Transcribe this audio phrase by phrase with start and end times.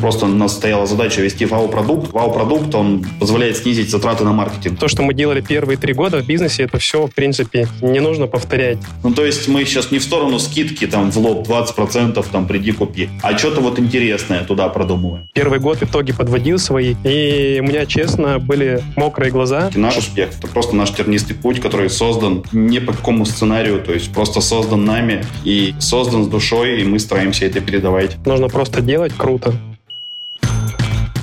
[0.00, 2.12] Просто у нас стояла задача вести вау-продукт.
[2.12, 4.78] Вау-продукт, он позволяет снизить затраты на маркетинг.
[4.78, 8.26] То, что мы делали первые три года в бизнесе, это все, в принципе, не нужно
[8.26, 8.78] повторять.
[9.02, 12.72] Ну, то есть мы сейчас не в сторону скидки, там, в лоб 20%, там, приди
[12.72, 15.28] купи, а что-то вот интересное туда продумываем.
[15.32, 19.70] Первый год итоги подводил свои, и у меня, честно, были мокрые глаза.
[19.74, 23.92] И наш успех— это просто наш тернистый путь, который создан не по какому сценарию, то
[23.92, 28.16] есть просто создан нами и создан с душой, и мы стараемся это передавать.
[28.24, 29.54] Нужно просто делать круто.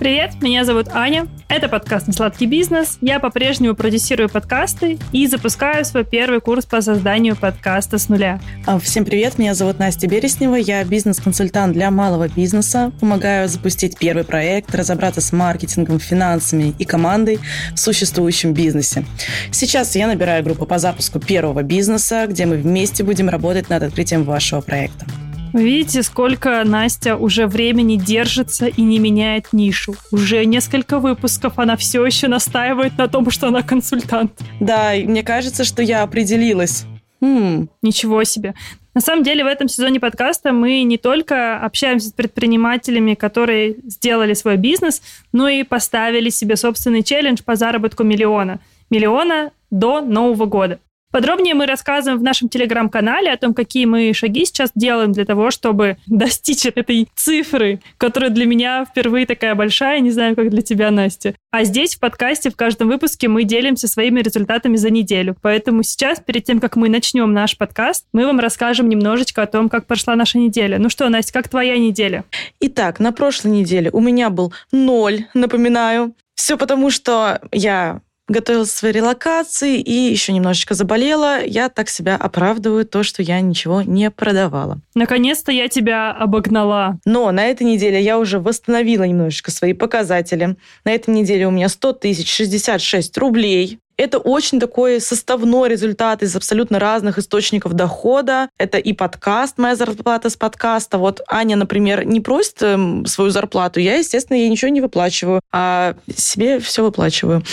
[0.05, 1.27] Привет, меня зовут Аня.
[1.47, 3.00] Это подкаст «Несладкий бизнес».
[3.01, 8.39] Я по-прежнему продюсирую подкасты и запускаю свой первый курс по созданию подкаста с нуля.
[8.68, 10.57] А, всем привет, меня зовут Настя Береснева.
[10.57, 12.91] Я бизнес-консультант для малого бизнеса.
[12.99, 17.39] Помогаю запустить первый проект, разобраться с маркетингом, финансами и командой
[17.74, 19.05] в существующем бизнесе.
[19.49, 24.24] Сейчас я набираю группу по запуску первого бизнеса, где мы вместе будем работать над открытием
[24.24, 25.07] вашего проекта.
[25.55, 29.96] Видите, сколько Настя уже времени держится и не меняет нишу.
[30.11, 34.33] Уже несколько выпусков она все еще настаивает на том, что она консультант.
[34.59, 36.83] Да, и мне кажется, что я определилась.
[37.21, 37.69] Хм.
[37.81, 38.53] Ничего себе.
[38.93, 44.33] На самом деле в этом сезоне подкаста мы не только общаемся с предпринимателями, которые сделали
[44.33, 48.59] свой бизнес, но и поставили себе собственный челлендж по заработку миллиона.
[48.89, 50.80] Миллиона до Нового года.
[51.16, 55.49] Подробнее мы рассказываем в нашем телеграм-канале о том, какие мы шаги сейчас делаем для того,
[55.49, 60.91] чтобы достичь этой цифры, которая для меня впервые такая большая, не знаю, как для тебя,
[60.91, 61.33] Настя.
[61.52, 65.38] А здесь в подкасте в каждом выпуске мы делимся своими результатами за неделю.
[65.41, 69.69] Поэтому сейчас, перед тем, как мы начнем наш подкаст, мы вам расскажем немножечко о том,
[69.69, 70.80] как прошла наша неделя.
[70.80, 72.25] Ну что, Настя, как твоя неделя?
[72.59, 76.13] Итак, на прошлой неделе у меня был ноль, напоминаю.
[76.36, 82.15] Все потому, что я готовилась к своей релокации и еще немножечко заболела, я так себя
[82.15, 84.79] оправдываю то, что я ничего не продавала.
[84.95, 86.99] Наконец-то я тебя обогнала.
[87.05, 90.55] Но на этой неделе я уже восстановила немножечко свои показатели.
[90.83, 93.79] На этой неделе у меня 100 тысяч 66 рублей.
[93.97, 98.49] Это очень такой составной результат из абсолютно разных источников дохода.
[98.58, 100.97] Это и подкаст, моя зарплата с подкаста.
[100.97, 105.95] Вот Аня, например, не просит эм, свою зарплату, я, естественно, ей ничего не выплачиваю, а
[106.15, 107.43] себе все выплачиваю.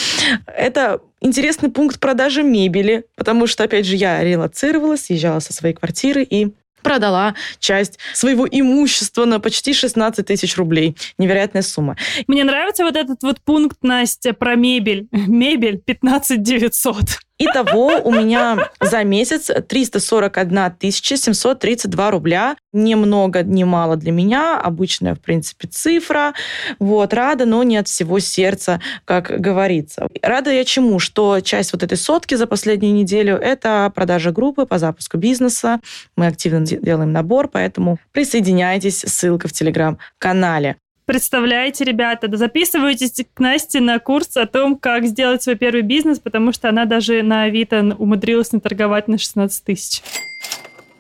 [0.46, 6.22] Это интересный пункт продажи мебели, потому что, опять же, я релацировалась, съезжала со своей квартиры
[6.22, 10.96] и продала часть своего имущества на почти 16 тысяч рублей.
[11.18, 11.96] Невероятная сумма.
[12.26, 15.08] Мне нравится вот этот вот пункт, Настя, про мебель.
[15.12, 17.20] Мебель 15 900.
[17.44, 22.56] Итого у меня за месяц 341 732 рубля.
[22.72, 24.60] Ни много, ни мало для меня.
[24.60, 26.34] Обычная, в принципе, цифра.
[26.78, 30.06] Вот, рада, но не от всего сердца, как говорится.
[30.22, 31.00] Рада я чему?
[31.00, 35.80] Что часть вот этой сотки за последнюю неделю– это продажа группы по запуску бизнеса.
[36.16, 39.00] Мы активно делаем набор, поэтому присоединяйтесь.
[39.00, 40.76] Ссылка в телеграм-канале.
[41.04, 46.52] Представляете, ребята, записывайтесь к Насте на курс о том, как сделать свой первый бизнес, потому
[46.52, 50.02] что она даже на Авито умудрилась наторговать на 16 тысяч.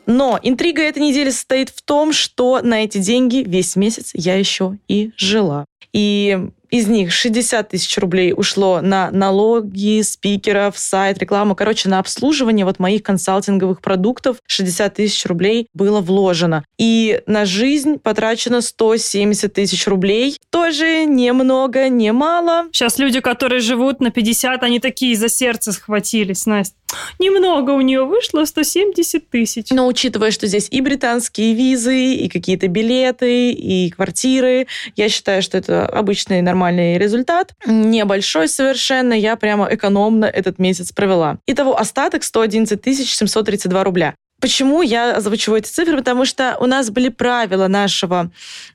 [0.06, 4.78] Но интрига этой недели состоит в том, что на эти деньги весь месяц я еще
[4.88, 5.66] и жила.
[5.92, 11.54] И из них 60 тысяч рублей ушло на налоги, спикеров, сайт, рекламу.
[11.54, 16.64] Короче, на обслуживание вот моих консалтинговых продуктов 60 тысяч рублей было вложено.
[16.78, 20.38] И на жизнь потрачено 170 тысяч рублей.
[20.48, 22.68] Тоже немного, немало.
[22.72, 26.74] Сейчас люди, которые живут на 50, они такие за сердце схватились, Настя.
[27.18, 29.66] Немного у нее вышло, 170 тысяч.
[29.70, 34.66] Но учитывая, что здесь и британские визы, и какие-то билеты, и квартиры,
[34.96, 37.54] я считаю, что это обычный нормальный нормальный результат.
[37.66, 41.38] Небольшой совершенно, я прямо экономно этот месяц провела.
[41.46, 44.14] Итого остаток 111 732 рубля.
[44.40, 45.96] Почему я озвучиваю эти цифры?
[45.96, 48.30] Потому что у нас были правила нашего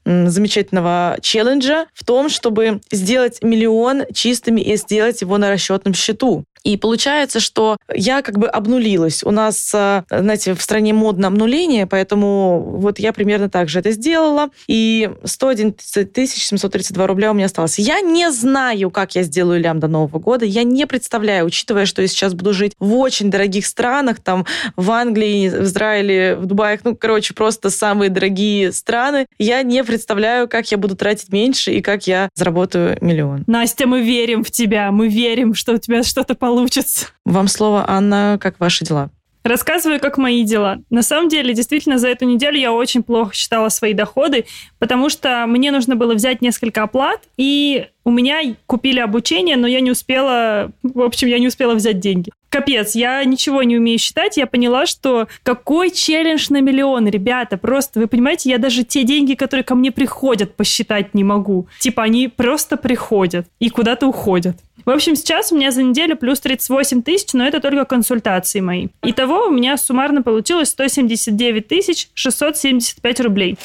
[0.05, 6.45] замечательного челленджа в том, чтобы сделать миллион чистыми и сделать его на расчетном счету.
[6.63, 9.23] И получается, что я как бы обнулилась.
[9.23, 13.91] У нас, э, знаете, в стране модно обнуление, поэтому вот я примерно так же это
[13.91, 14.49] сделала.
[14.67, 17.79] И 111 тысяч 732 рубля у меня осталось.
[17.79, 20.45] Я не знаю, как я сделаю лям до Нового года.
[20.45, 24.45] Я не представляю, учитывая, что я сейчас буду жить в очень дорогих странах, там
[24.75, 29.25] в Англии, в Израиле, в Дубае, ну, короче, просто самые дорогие страны.
[29.37, 33.43] Я не представляю, как я буду тратить меньше и как я заработаю миллион.
[33.47, 37.09] Настя, мы верим в тебя, мы верим, что у тебя что-то получится получится.
[37.23, 39.11] Вам слово, Анна, как ваши дела?
[39.43, 40.79] Рассказываю, как мои дела.
[40.89, 44.45] На самом деле, действительно, за эту неделю я очень плохо считала свои доходы,
[44.79, 49.81] потому что мне нужно было взять несколько оплат, и у меня купили обучение, но я
[49.81, 52.31] не успела, в общем, я не успела взять деньги.
[52.49, 54.35] Капец, я ничего не умею считать.
[54.37, 57.57] Я поняла, что какой челлендж на миллион, ребята.
[57.57, 61.67] Просто, вы понимаете, я даже те деньги, которые ко мне приходят, посчитать не могу.
[61.79, 64.57] Типа они просто приходят и куда-то уходят.
[64.87, 68.87] В общем, сейчас у меня за неделю плюс 38 тысяч, но это только консультации мои.
[69.03, 73.57] Итого у меня суммарно получилось 179 тысяч 675 рублей.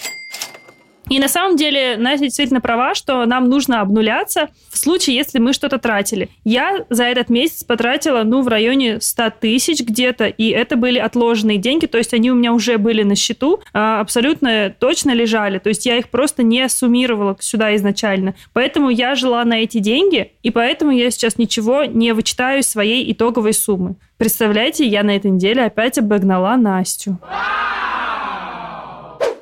[1.08, 5.52] И на самом деле Настя действительно права, что нам нужно обнуляться в случае, если мы
[5.52, 6.28] что-то тратили.
[6.44, 11.58] Я за этот месяц потратила, ну, в районе 100 тысяч где-то, и это были отложенные
[11.58, 15.68] деньги, то есть они у меня уже были на счету, а, абсолютно точно лежали, то
[15.68, 18.34] есть я их просто не суммировала сюда изначально.
[18.52, 23.10] Поэтому я жила на эти деньги, и поэтому я сейчас ничего не вычитаю из своей
[23.12, 23.96] итоговой суммы.
[24.18, 27.18] Представляете, я на этой неделе опять обогнала Настю.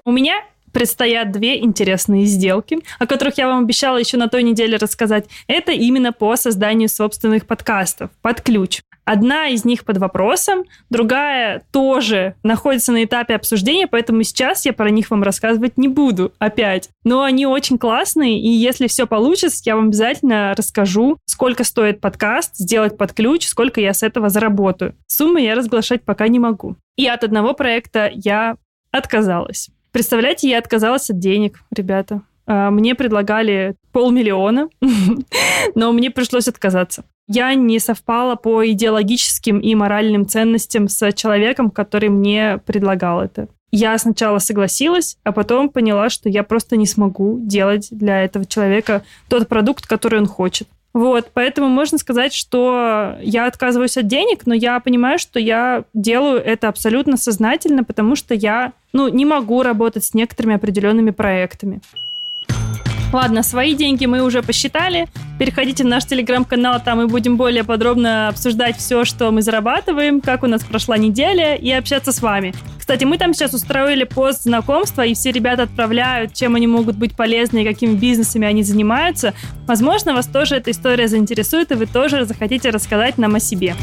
[0.05, 4.77] У меня предстоят две интересные сделки, о которых я вам обещала еще на той неделе
[4.77, 5.27] рассказать.
[5.47, 8.83] Это именно по созданию собственных подкастов под ключ.
[9.05, 14.89] Одна из них под вопросом, другая тоже находится на этапе обсуждения, поэтому сейчас я про
[14.91, 16.91] них вам рассказывать не буду опять.
[17.03, 22.55] Но они очень классные, и если все получится, я вам обязательно расскажу, сколько стоит подкаст,
[22.57, 24.95] сделать под ключ, сколько я с этого заработаю.
[25.09, 26.77] Суммы я разглашать пока не могу.
[26.97, 28.57] И от одного проекта я
[28.93, 29.71] отказалась.
[29.93, 32.23] Представляете, я отказалась от денег, ребята.
[32.47, 34.69] А, мне предлагали полмиллиона,
[35.75, 37.05] но мне пришлось отказаться.
[37.29, 43.49] Я не совпала по идеологическим и моральным ценностям с человеком, который мне предлагал это.
[43.73, 49.03] Я сначала согласилась, а потом поняла, что я просто не смогу делать для этого человека
[49.29, 50.69] тот продукт, который он хочет.
[50.93, 56.43] Вот, поэтому можно сказать, что я отказываюсь от денег, но я понимаю, что я делаю
[56.43, 61.81] это абсолютно сознательно, потому что я, ну, не могу работать с некоторыми определенными проектами.
[63.13, 65.09] Ладно, свои деньги мы уже посчитали.
[65.39, 70.45] Переходите в наш телеграм-канал, там мы будем более подробно обсуждать все, что мы зарабатываем, как
[70.45, 72.55] у нас прошла неделя и общаться с вами.
[72.79, 77.17] Кстати, мы там сейчас устроили пост знакомства, и все ребята отправляют, чем они могут быть
[77.17, 79.35] полезны и какими бизнесами они занимаются.
[79.67, 83.75] Возможно, вас тоже эта история заинтересует, и вы тоже захотите рассказать нам о себе.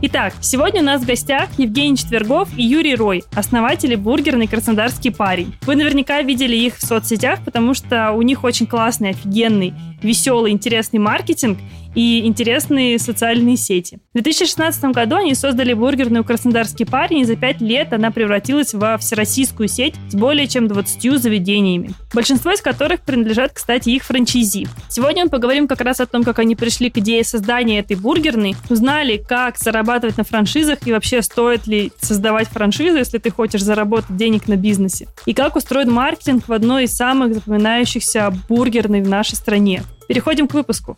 [0.00, 5.52] Итак, сегодня у нас в гостях Евгений Четвергов и Юрий Рой, основатели бургерной «Краснодарский парень».
[5.62, 10.98] Вы наверняка видели их в соцсетях, потому что у них очень классный, офигенный, веселый, интересный
[10.98, 11.58] маркетинг
[11.94, 13.98] и интересные социальные сети.
[14.12, 18.98] В 2016 году они создали бургерную «Краснодарский парень», и за пять лет она превратилась во
[18.98, 24.68] всероссийскую сеть с более чем 20 заведениями, большинство из которых принадлежат, кстати, их франчайзи.
[24.88, 28.54] Сегодня мы поговорим как раз о том, как они пришли к идее создания этой бургерной,
[28.68, 34.16] узнали, как зарабатывать на франшизах и вообще стоит ли создавать франшизу, если ты хочешь заработать
[34.16, 39.34] денег на бизнесе, и как устроен маркетинг в одной из самых запоминающихся бургерной в нашей
[39.34, 39.82] стране.
[40.08, 40.96] Переходим к выпуску.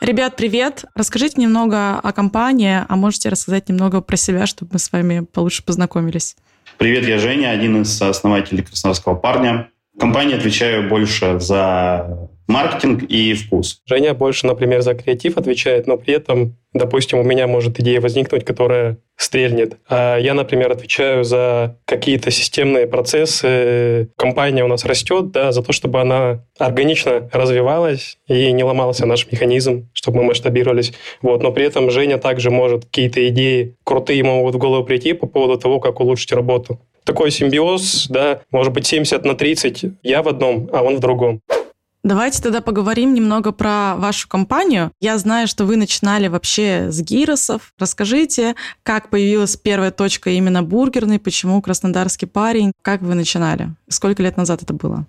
[0.00, 0.86] Ребят, привет!
[0.94, 5.62] Расскажите немного о компании, а можете рассказать немного про себя, чтобы мы с вами получше
[5.62, 6.36] познакомились.
[6.78, 9.68] Привет, я Женя, один из основателей Краснодарского парня.
[9.94, 13.80] В компании отвечаю больше за маркетинг и вкус.
[13.86, 18.44] Женя больше, например, за креатив отвечает, но при этом, допустим, у меня может идея возникнуть,
[18.44, 19.76] которая стрельнет.
[19.88, 24.10] А я, например, отвечаю за какие-то системные процессы.
[24.16, 29.30] Компания у нас растет, да, за то, чтобы она органично развивалась и не ломался наш
[29.30, 30.92] механизм, чтобы мы масштабировались.
[31.22, 31.42] Вот.
[31.42, 35.58] Но при этом Женя также может какие-то идеи крутые могут в голову прийти по поводу
[35.58, 40.70] того, как улучшить работу такой симбиоз, да, может быть 70 на 30, я в одном,
[40.72, 41.42] а он в другом.
[42.04, 44.92] Давайте тогда поговорим немного про вашу компанию.
[45.00, 47.72] Я знаю, что вы начинали вообще с гиросов.
[47.78, 53.70] Расскажите, как появилась первая точка именно бургерной, почему краснодарский парень, как вы начинали?
[53.88, 55.06] Сколько лет назад это было?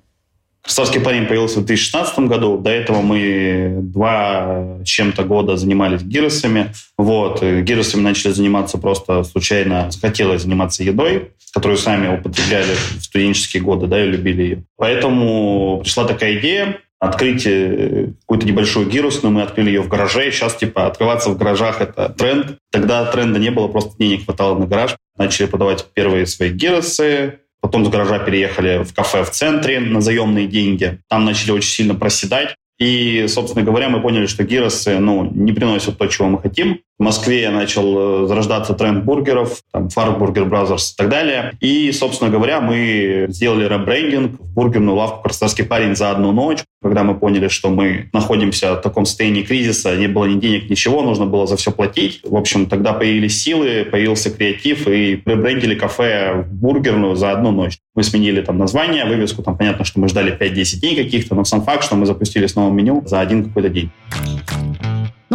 [0.61, 2.57] Краснодарский парень появился в 2016 году.
[2.57, 6.73] До этого мы два чем-то года занимались гиросами.
[6.97, 7.43] Вот.
[7.43, 9.91] Гиросами начали заниматься просто случайно.
[9.91, 14.63] Захотелось заниматься едой, которую сами употребляли в студенческие годы, да, и любили ее.
[14.77, 20.31] Поэтому пришла такая идея открыть э, какую-то небольшую гирусную, мы открыли ее в гараже.
[20.31, 22.57] Сейчас, типа, открываться в гаражах– это тренд.
[22.71, 24.95] Тогда тренда не было, просто денег хватало на гараж.
[25.17, 30.45] Начали продавать первые свои гиросы, Потом с гаража переехали в кафе в центре на заемные
[30.45, 30.99] деньги.
[31.09, 32.53] Там начали очень сильно проседать.
[32.77, 36.81] И, собственно говоря, мы поняли, что гиросы ну, не приносят то, чего мы хотим.
[36.97, 41.51] В Москве начал э, зарождаться тренд бургеров, там, Farburger Brothers и так далее.
[41.59, 46.59] И, собственно говоря, мы сделали ребрендинг в бургерную лавку «Краснодарский парень» за одну ночь.
[46.81, 51.01] Когда мы поняли, что мы находимся в таком состоянии кризиса, не было ни денег, ничего,
[51.01, 52.21] нужно было за все платить.
[52.23, 57.77] В общем, тогда появились силы, появился креатив, и ребрендили кафе в бургерную за одну ночь.
[57.93, 61.61] Мы сменили там название, вывеску, там понятно, что мы ждали 5-10 дней каких-то, но сам
[61.61, 63.91] факт, что мы запустили с новым меню за один какой-то день.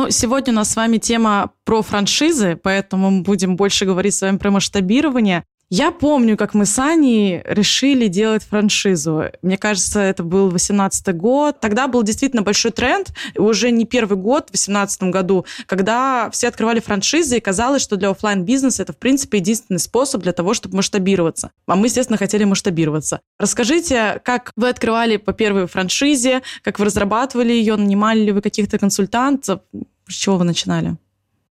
[0.00, 4.22] Ну, сегодня у нас с вами тема про франшизы, поэтому мы будем больше говорить с
[4.22, 5.44] вами про масштабирование.
[5.72, 9.26] Я помню, как мы с Аней решили делать франшизу.
[9.40, 11.60] Мне кажется, это был 18 год.
[11.60, 16.80] Тогда был действительно большой тренд, уже не первый год, в 18 году, когда все открывали
[16.80, 20.74] франшизы, и казалось, что для офлайн бизнеса это, в принципе, единственный способ для того, чтобы
[20.74, 21.52] масштабироваться.
[21.68, 23.20] А мы, естественно, хотели масштабироваться.
[23.38, 28.76] Расскажите, как вы открывали по первой франшизе, как вы разрабатывали ее, нанимали ли вы каких-то
[28.76, 29.60] консультантов,
[30.08, 30.96] с чего вы начинали?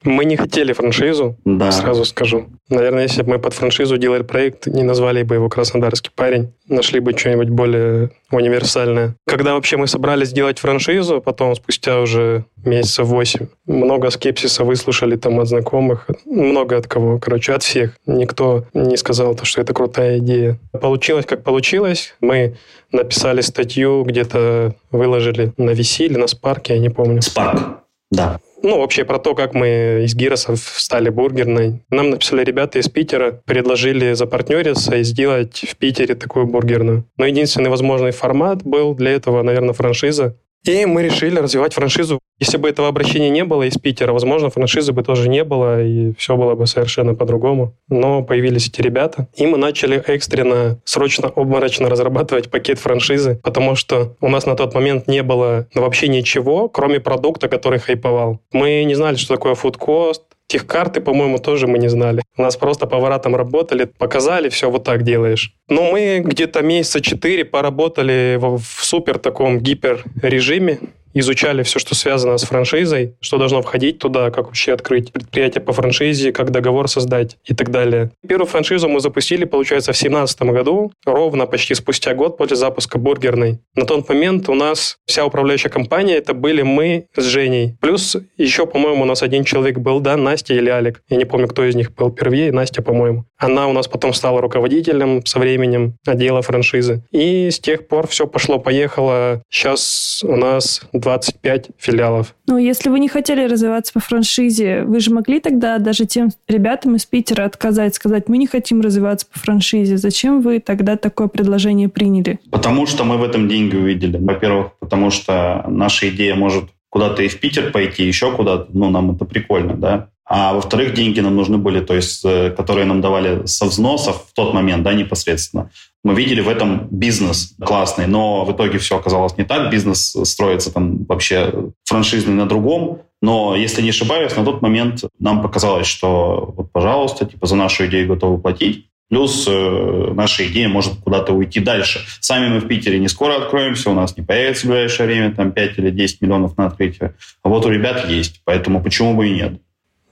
[0.03, 1.71] Мы не хотели франшизу, да.
[1.71, 2.47] сразу скажу.
[2.69, 6.99] Наверное, если бы мы под франшизу делали проект, не назвали бы его «Краснодарский парень», нашли
[6.99, 9.15] бы что-нибудь более универсальное.
[9.27, 15.39] Когда вообще мы собрались делать франшизу, потом, спустя уже месяцев восемь, много скепсиса выслушали там
[15.39, 17.97] от знакомых, много от кого, короче, от всех.
[18.05, 20.59] Никто не сказал, то, что это крутая идея.
[20.79, 22.15] Получилось, как получилось.
[22.21, 22.55] Мы
[22.91, 27.21] написали статью, где-то выложили на VC или на Спарке, я не помню.
[27.21, 27.79] Спарк,
[28.11, 28.39] да.
[28.61, 31.81] Ну, вообще про то, как мы из гиросов стали бургерной.
[31.89, 37.05] Нам написали ребята из Питера, предложили запартнериться и сделать в Питере такую бургерную.
[37.17, 40.35] Но единственный возможный формат был для этого, наверное, франшиза.
[40.65, 42.19] И мы решили развивать франшизу.
[42.39, 46.13] Если бы этого обращения не было из Питера, возможно, франшизы бы тоже не было, и
[46.17, 47.73] все было бы совершенно по-другому.
[47.89, 54.15] Но появились эти ребята, и мы начали экстренно, срочно, обморочно разрабатывать пакет франшизы, потому что
[54.21, 58.39] у нас на тот момент не было вообще ничего, кроме продукта, который хайповал.
[58.51, 62.23] Мы не знали, что такое фудкост, Техкарты, по-моему, тоже мы не знали.
[62.35, 65.53] У нас просто повара там работали, показали, все вот так делаешь.
[65.69, 70.79] Но мы где-то месяца четыре поработали в, в супер таком гипер режиме
[71.13, 75.73] изучали все, что связано с франшизой, что должно входить туда, как вообще открыть предприятие по
[75.73, 78.11] франшизе, как договор создать и так далее.
[78.27, 83.59] Первую франшизу мы запустили, получается, в 2017 году, ровно почти спустя год после запуска бургерной.
[83.75, 87.77] На тот момент у нас вся управляющая компания, это были мы с Женей.
[87.81, 91.01] Плюс еще, по-моему, у нас один человек был, да, Настя или Алик.
[91.09, 93.25] Я не помню, кто из них был первее, Настя, по-моему.
[93.39, 97.03] Она у нас потом стала руководителем со временем отдела франшизы.
[97.11, 99.41] И с тех пор все пошло-поехало.
[99.49, 102.35] Сейчас у нас 25 филиалов.
[102.47, 106.95] Ну, если вы не хотели развиваться по франшизе, вы же могли тогда даже тем ребятам
[106.95, 109.97] из Питера отказать, сказать, мы не хотим развиваться по франшизе.
[109.97, 112.39] Зачем вы тогда такое предложение приняли?
[112.51, 114.17] Потому что мы в этом деньги увидели.
[114.17, 119.11] Во-первых, потому что наша идея может куда-то и в Питер пойти, еще куда-то, ну, нам
[119.11, 120.09] это прикольно, да.
[120.25, 124.33] А во-вторых, деньги нам нужны были, то есть, э, которые нам давали со взносов в
[124.35, 125.71] тот момент, да, непосредственно.
[126.03, 129.71] Мы видели в этом бизнес классный, но в итоге все оказалось не так.
[129.71, 133.01] Бизнес строится там вообще франшизный на другом.
[133.21, 137.87] Но, если не ошибаюсь, на тот момент нам показалось, что вот, пожалуйста, типа за нашу
[137.87, 138.88] идею готовы платить.
[139.09, 142.01] Плюс э, наша идея может куда-то уйти дальше.
[142.19, 145.51] Сами мы в Питере не скоро откроемся, у нас не появится в ближайшее время там
[145.51, 147.15] 5 или 10 миллионов на открытие.
[147.41, 149.53] А вот у ребят есть, поэтому почему бы и нет.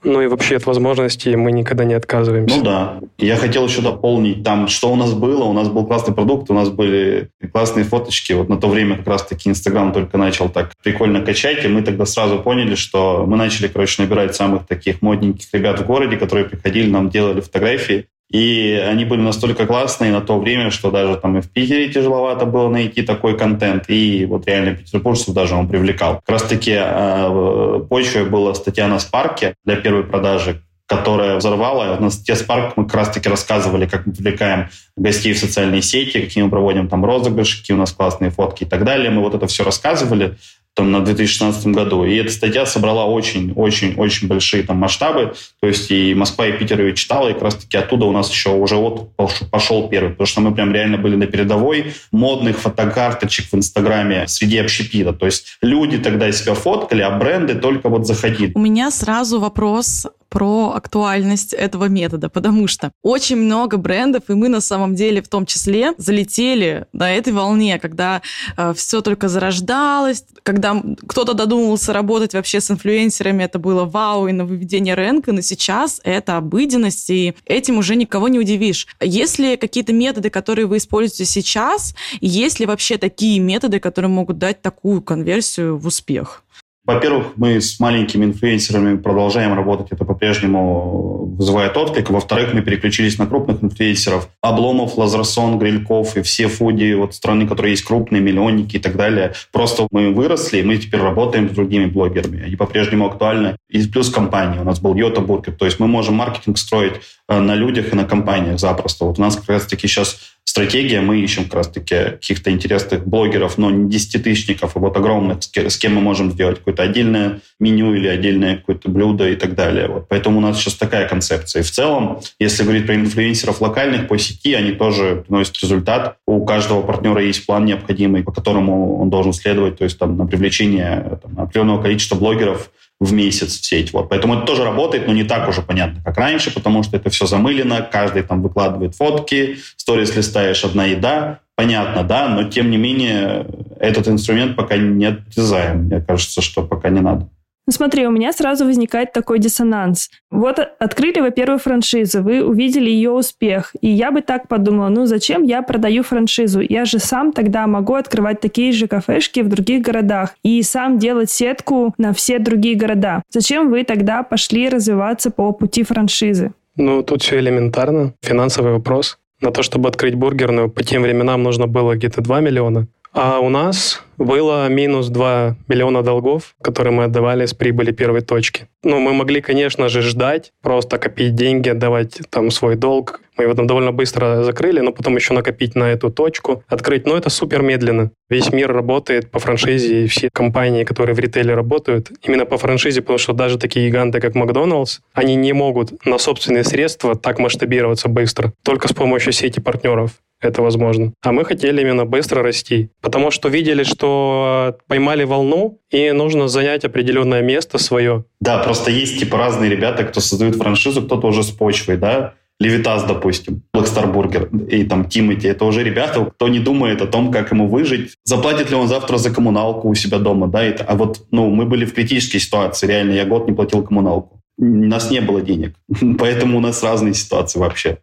[0.04, 2.56] Ну и вообще от возможностей мы никогда не отказываемся.
[2.56, 3.00] Ну да.
[3.18, 5.42] Я хотел еще дополнить там, что у нас было.
[5.44, 8.32] У нас был классный продукт, у нас были классные фоточки.
[8.32, 12.06] Вот на то время как раз-таки Инстаграм только начал так прикольно качать, и мы тогда
[12.06, 16.88] сразу поняли, что мы начали, короче, набирать самых таких модненьких ребят в городе, которые приходили,
[16.88, 18.06] нам делали фотографии.
[18.30, 22.44] И они были настолько классные на то время, что даже там и в Питере тяжеловато
[22.44, 23.84] было найти такой контент.
[23.88, 26.16] И вот реально петербуржцев даже он привлекал.
[26.16, 31.96] Как раз таки э, почвой была статья на Спарке для первой продажи, которая взорвала.
[32.00, 36.42] На статье Spark мы как раз-таки рассказывали, как мы привлекаем гостей в социальные сети, какие
[36.42, 39.10] мы проводим там розыгрыши, какие у нас классные фотки и так далее.
[39.10, 40.36] Мы вот это все рассказывали
[40.74, 42.04] там, на 2016 году.
[42.04, 45.34] И эта статья собрала очень-очень-очень большие там масштабы.
[45.60, 48.50] То есть и Москва, и Питер ее читала, и как раз-таки оттуда у нас еще
[48.50, 49.10] уже вот
[49.50, 50.10] пошел первый.
[50.10, 55.12] Потому что мы прям реально были на передовой модных фотокарточек в Инстаграме среди общепита.
[55.12, 58.52] То есть люди тогда себя фоткали, а бренды только вот заходили.
[58.54, 64.48] У меня сразу вопрос про актуальность этого метода, потому что очень много брендов, и мы
[64.48, 68.22] на самом деле в том числе залетели на этой волне, когда
[68.56, 74.32] э, все только зарождалось, когда кто-то додумался работать вообще с инфлюенсерами, это было вау и
[74.32, 78.86] на выведение рынка, но сейчас это обыденность, и этим уже никого не удивишь.
[79.00, 84.38] Есть ли какие-то методы, которые вы используете сейчас, есть ли вообще такие методы, которые могут
[84.38, 86.44] дать такую конверсию в успех?
[86.88, 92.08] Во-первых, мы с маленькими инфлюенсерами продолжаем работать, это по-прежнему вызывает отклик.
[92.08, 94.30] Во-вторых, мы переключились на крупных инфлюенсеров.
[94.40, 99.34] Обломов, Лазерсон, Грильков и все фуди, вот страны, которые есть крупные, миллионники и так далее.
[99.52, 102.42] Просто мы выросли, и мы теперь работаем с другими блогерами.
[102.42, 103.56] Они по-прежнему актуальны.
[103.68, 104.58] И плюс компании.
[104.58, 105.52] У нас был Йота Бургер.
[105.52, 106.94] То есть мы можем маркетинг строить
[107.28, 109.04] э, на людях и на компаниях запросто.
[109.04, 111.02] Вот у нас как раз-таки сейчас стратегия.
[111.02, 115.94] Мы ищем как раз-таки каких-то интересных блогеров, но не десятитысячников, а вот огромных, с кем
[115.94, 119.88] мы можем сделать какое-то отдельное меню или отдельное какое-то блюдо и так далее.
[119.88, 120.08] Вот.
[120.08, 121.60] Поэтому у нас сейчас такая концепция.
[121.60, 126.16] И в целом, если говорить про инфлюенсеров локальных по сети, они тоже приносят результат.
[126.26, 130.26] У каждого партнера есть план необходимый, по которому он должен следовать, то есть там на
[130.26, 133.92] привлечение там, определенного количества блогеров в месяц в сеть.
[133.92, 134.08] Вот.
[134.08, 137.26] Поэтому это тоже работает, но не так уже понятно, как раньше, потому что это все
[137.26, 143.46] замылено, каждый там выкладывает фотки, сторис листаешь, одна еда, понятно, да, но тем не менее
[143.78, 145.84] этот инструмент пока не дизайн.
[145.84, 147.28] Мне кажется, что пока не надо.
[147.68, 150.08] Ну смотри, у меня сразу возникает такой диссонанс.
[150.30, 155.04] Вот открыли вы первую франшизу, вы увидели ее успех, и я бы так подумала, ну
[155.04, 156.60] зачем я продаю франшизу?
[156.66, 161.30] Я же сам тогда могу открывать такие же кафешки в других городах и сам делать
[161.30, 163.22] сетку на все другие города.
[163.28, 166.52] Зачем вы тогда пошли развиваться по пути франшизы?
[166.76, 168.14] Ну, тут все элементарно.
[168.22, 169.18] Финансовый вопрос.
[169.42, 172.86] На то, чтобы открыть бургерную, по тем временам нужно было где-то 2 миллиона.
[173.12, 178.68] А у нас было минус 2 миллиона долгов, которые мы отдавали с прибыли первой точки.
[178.82, 183.20] Ну, мы могли, конечно же, ждать, просто копить деньги, отдавать там свой долг.
[183.36, 187.06] Мы его там довольно быстро закрыли, но потом еще накопить на эту точку, открыть.
[187.06, 188.10] Но это супер медленно.
[188.28, 193.00] Весь мир работает по франшизе, и все компании, которые в ритейле работают, именно по франшизе,
[193.00, 198.08] потому что даже такие гиганты, как Макдоналдс, они не могут на собственные средства так масштабироваться
[198.08, 201.12] быстро, только с помощью сети партнеров это возможно.
[201.22, 206.84] А мы хотели именно быстро расти, потому что видели, что поймали волну, и нужно занять
[206.84, 208.24] определенное место свое.
[208.40, 213.04] Да, просто есть типа разные ребята, кто создают франшизу, кто-то уже с почвой, да, Левитас,
[213.04, 215.46] допустим, Burger и там Тимати.
[215.46, 218.14] Это уже ребята, кто не думает о том, как ему выжить.
[218.24, 220.64] Заплатит ли он завтра за коммуналку у себя дома, да?
[220.64, 224.40] Это, а вот, ну, мы были в критической ситуации, реально, я год не платил коммуналку.
[224.58, 225.76] У нас не было денег,
[226.18, 227.98] поэтому у нас разные ситуации вообще.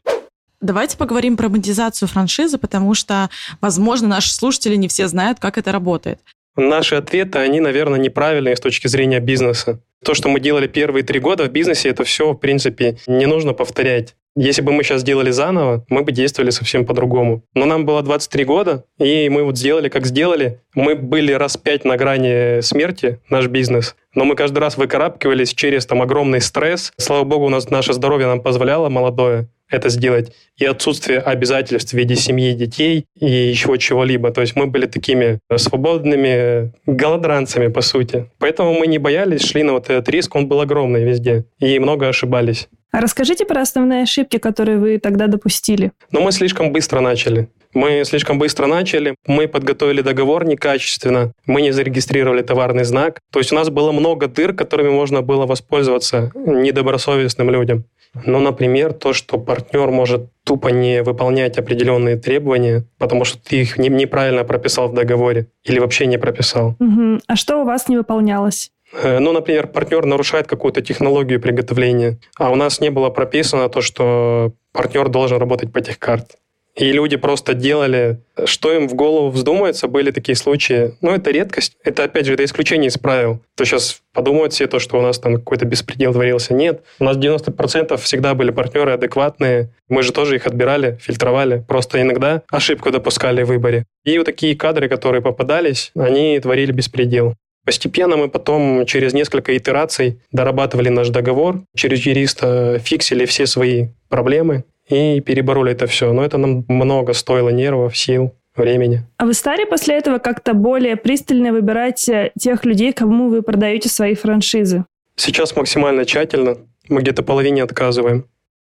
[0.65, 3.29] Давайте поговорим про монетизацию франшизы, потому что,
[3.61, 6.19] возможно, наши слушатели не все знают, как это работает.
[6.55, 9.79] Наши ответы, они, наверное, неправильные с точки зрения бизнеса.
[10.03, 13.53] То, что мы делали первые три года в бизнесе, это все, в принципе, не нужно
[13.53, 14.15] повторять.
[14.35, 17.43] Если бы мы сейчас сделали заново, мы бы действовали совсем по-другому.
[17.53, 20.61] Но нам было 23 года, и мы вот сделали, как сделали.
[20.73, 23.95] Мы были раз пять на грани смерти, наш бизнес.
[24.15, 26.91] Но мы каждый раз выкарабкивались через там огромный стресс.
[26.97, 31.97] Слава богу, у нас наше здоровье нам позволяло, молодое это сделать, и отсутствие обязательств в
[31.97, 34.31] виде семьи, детей и еще чего-либо.
[34.31, 38.29] То есть мы были такими свободными голодранцами, по сути.
[38.39, 42.07] Поэтому мы не боялись, шли на вот этот риск, он был огромный везде, и много
[42.07, 42.69] ошибались.
[42.95, 45.91] А расскажите про основные ошибки, которые вы тогда допустили.
[46.11, 47.49] Но мы слишком быстро начали.
[47.73, 53.19] Мы слишком быстро начали, мы подготовили договор некачественно, мы не зарегистрировали товарный знак.
[53.33, 57.83] То есть у нас было много дыр, которыми можно было воспользоваться недобросовестным людям.
[58.23, 63.77] Ну, например, то, что партнер может тупо не выполнять определенные требования, потому что ты их
[63.77, 66.75] не, неправильно прописал в договоре или вообще не прописал.
[66.79, 67.19] Угу.
[67.27, 68.71] А что у вас не выполнялось?
[69.01, 73.81] Э, ну, например, партнер нарушает какую-то технологию приготовления, а у нас не было прописано то,
[73.81, 76.37] что партнер должен работать по техкарт.
[76.75, 79.87] И люди просто делали, что им в голову вздумается.
[79.87, 80.93] Были такие случаи.
[80.99, 81.77] Ну, это редкость.
[81.85, 83.39] Это, опять же, это исключение из правил.
[83.55, 86.53] То сейчас подумают все то, что у нас там какой-то беспредел творился.
[86.53, 86.83] Нет.
[86.99, 89.69] У нас 90% всегда были партнеры адекватные.
[89.87, 91.63] Мы же тоже их отбирали, фильтровали.
[91.65, 93.85] Просто иногда ошибку допускали в выборе.
[94.03, 97.35] И вот такие кадры, которые попадались, они творили беспредел.
[97.65, 104.63] Постепенно мы потом через несколько итераций дорабатывали наш договор, через юриста фиксили все свои проблемы
[104.87, 106.13] и перебороли это все.
[106.13, 109.03] Но это нам много стоило нервов, сил, времени.
[109.17, 113.89] А вы стали после этого как-то более пристально выбирать э, тех людей, кому вы продаете
[113.89, 114.85] свои франшизы?
[115.15, 116.57] Сейчас максимально тщательно.
[116.87, 118.25] Мы где-то половине отказываем.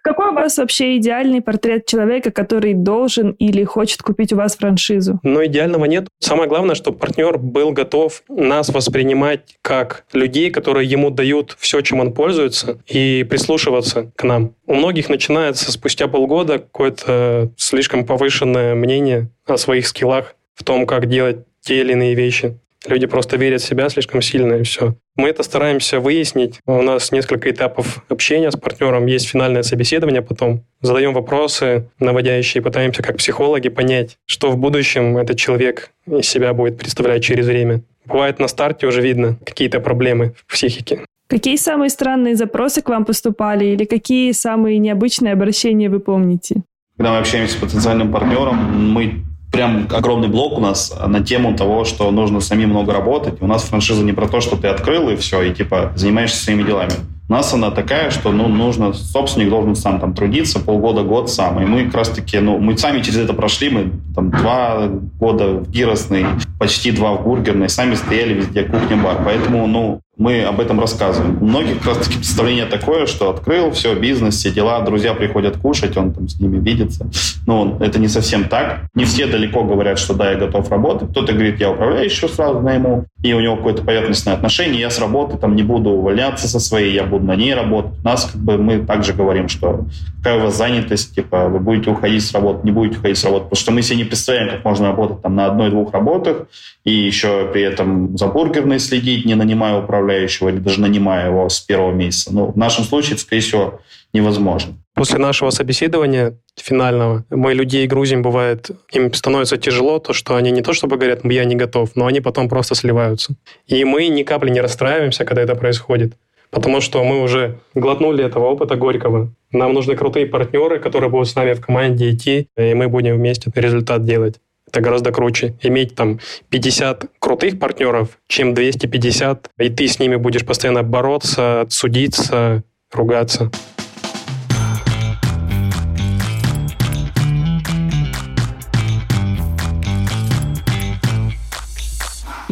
[0.04, 5.20] Какой у вас вообще идеальный портрет человека, который должен или хочет купить у вас франшизу?
[5.24, 6.08] Но идеального нет.
[6.20, 12.00] Самое главное, чтобы партнер был готов нас воспринимать как людей, которые ему дают все, чем
[12.00, 14.56] он пользуется, и прислушиваться к нам.
[14.66, 21.08] У многих начинается спустя полгода какое-то слишком повышенное мнение о своих скиллах, в том, как
[21.08, 22.58] делать те или иные вещи.
[22.88, 24.96] Люди просто верят в себя слишком сильно, и все.
[25.22, 26.60] Мы это стараемся выяснить.
[26.66, 29.06] У нас несколько этапов общения с партнером.
[29.06, 30.64] Есть финальное собеседование потом.
[30.82, 36.80] Задаем вопросы наводящие, пытаемся как психологи понять, что в будущем этот человек из себя будет
[36.80, 37.84] представлять через время.
[38.06, 41.06] Бывает на старте уже видно какие-то проблемы в психике.
[41.28, 46.64] Какие самые странные запросы к вам поступали или какие самые необычные обращения вы помните?
[46.98, 48.56] Когда мы общаемся с потенциальным партнером,
[48.92, 53.42] мы прям огромный блок у нас на тему того, что нужно самим много работать.
[53.42, 56.64] У нас франшиза не про то, что ты открыл и все, и типа занимаешься своими
[56.64, 56.94] делами.
[57.32, 61.62] У нас она такая, что ну, нужно, собственник должен сам там трудиться полгода, год сам.
[61.62, 65.72] И мы как раз-таки, ну, мы сами через это прошли, мы там два года в
[65.72, 66.26] Гиросной,
[66.60, 69.22] почти два в Бургерной, сами стояли везде, кухня-бар.
[69.24, 71.38] Поэтому, ну, мы об этом рассказываем.
[71.42, 75.58] У многих как раз таки представление такое, что открыл, все, бизнес, все дела, друзья приходят
[75.58, 77.10] кушать, он там с ними видится.
[77.48, 78.82] Но это не совсем так.
[78.94, 81.10] Не все далеко говорят, что да, я готов работать.
[81.12, 85.38] Кто-то говорит, я управляющий сразу найму, и у него какое-то поверхностное отношение, я с работы
[85.38, 87.94] там не буду увольняться со своей, я буду на ней работать.
[88.04, 89.86] У нас как бы мы также говорим, что
[90.18, 93.46] какая у вас занятость, типа вы будете уходить с работы, не будете уходить с работы,
[93.46, 96.48] потому что мы себе не представляем, как можно работать там на одной-двух работах,
[96.84, 100.01] и еще при этом за бургерной следить, не нанимая управляющего
[100.50, 102.34] или даже нанимая его с первого месяца.
[102.34, 103.80] Ну, в нашем случае это, скорее всего,
[104.14, 104.74] невозможно.
[104.94, 110.62] После нашего собеседования финального мы людей грузим, бывает, им становится тяжело, то, что они не
[110.62, 113.36] то чтобы говорят, я не готов, но они потом просто сливаются.
[113.68, 116.14] И мы ни капли не расстраиваемся, когда это происходит.
[116.52, 119.34] Потому что мы уже глотнули этого опыта горького.
[119.54, 123.50] Нам нужны крутые партнеры, которые будут с нами в команде идти, и мы будем вместе
[123.56, 124.36] результат делать.
[124.68, 125.58] Это гораздо круче.
[125.62, 126.20] Иметь там
[126.50, 133.52] 50 крутых партнеров, чем 250, и ты с ними будешь постоянно бороться, судиться, ругаться.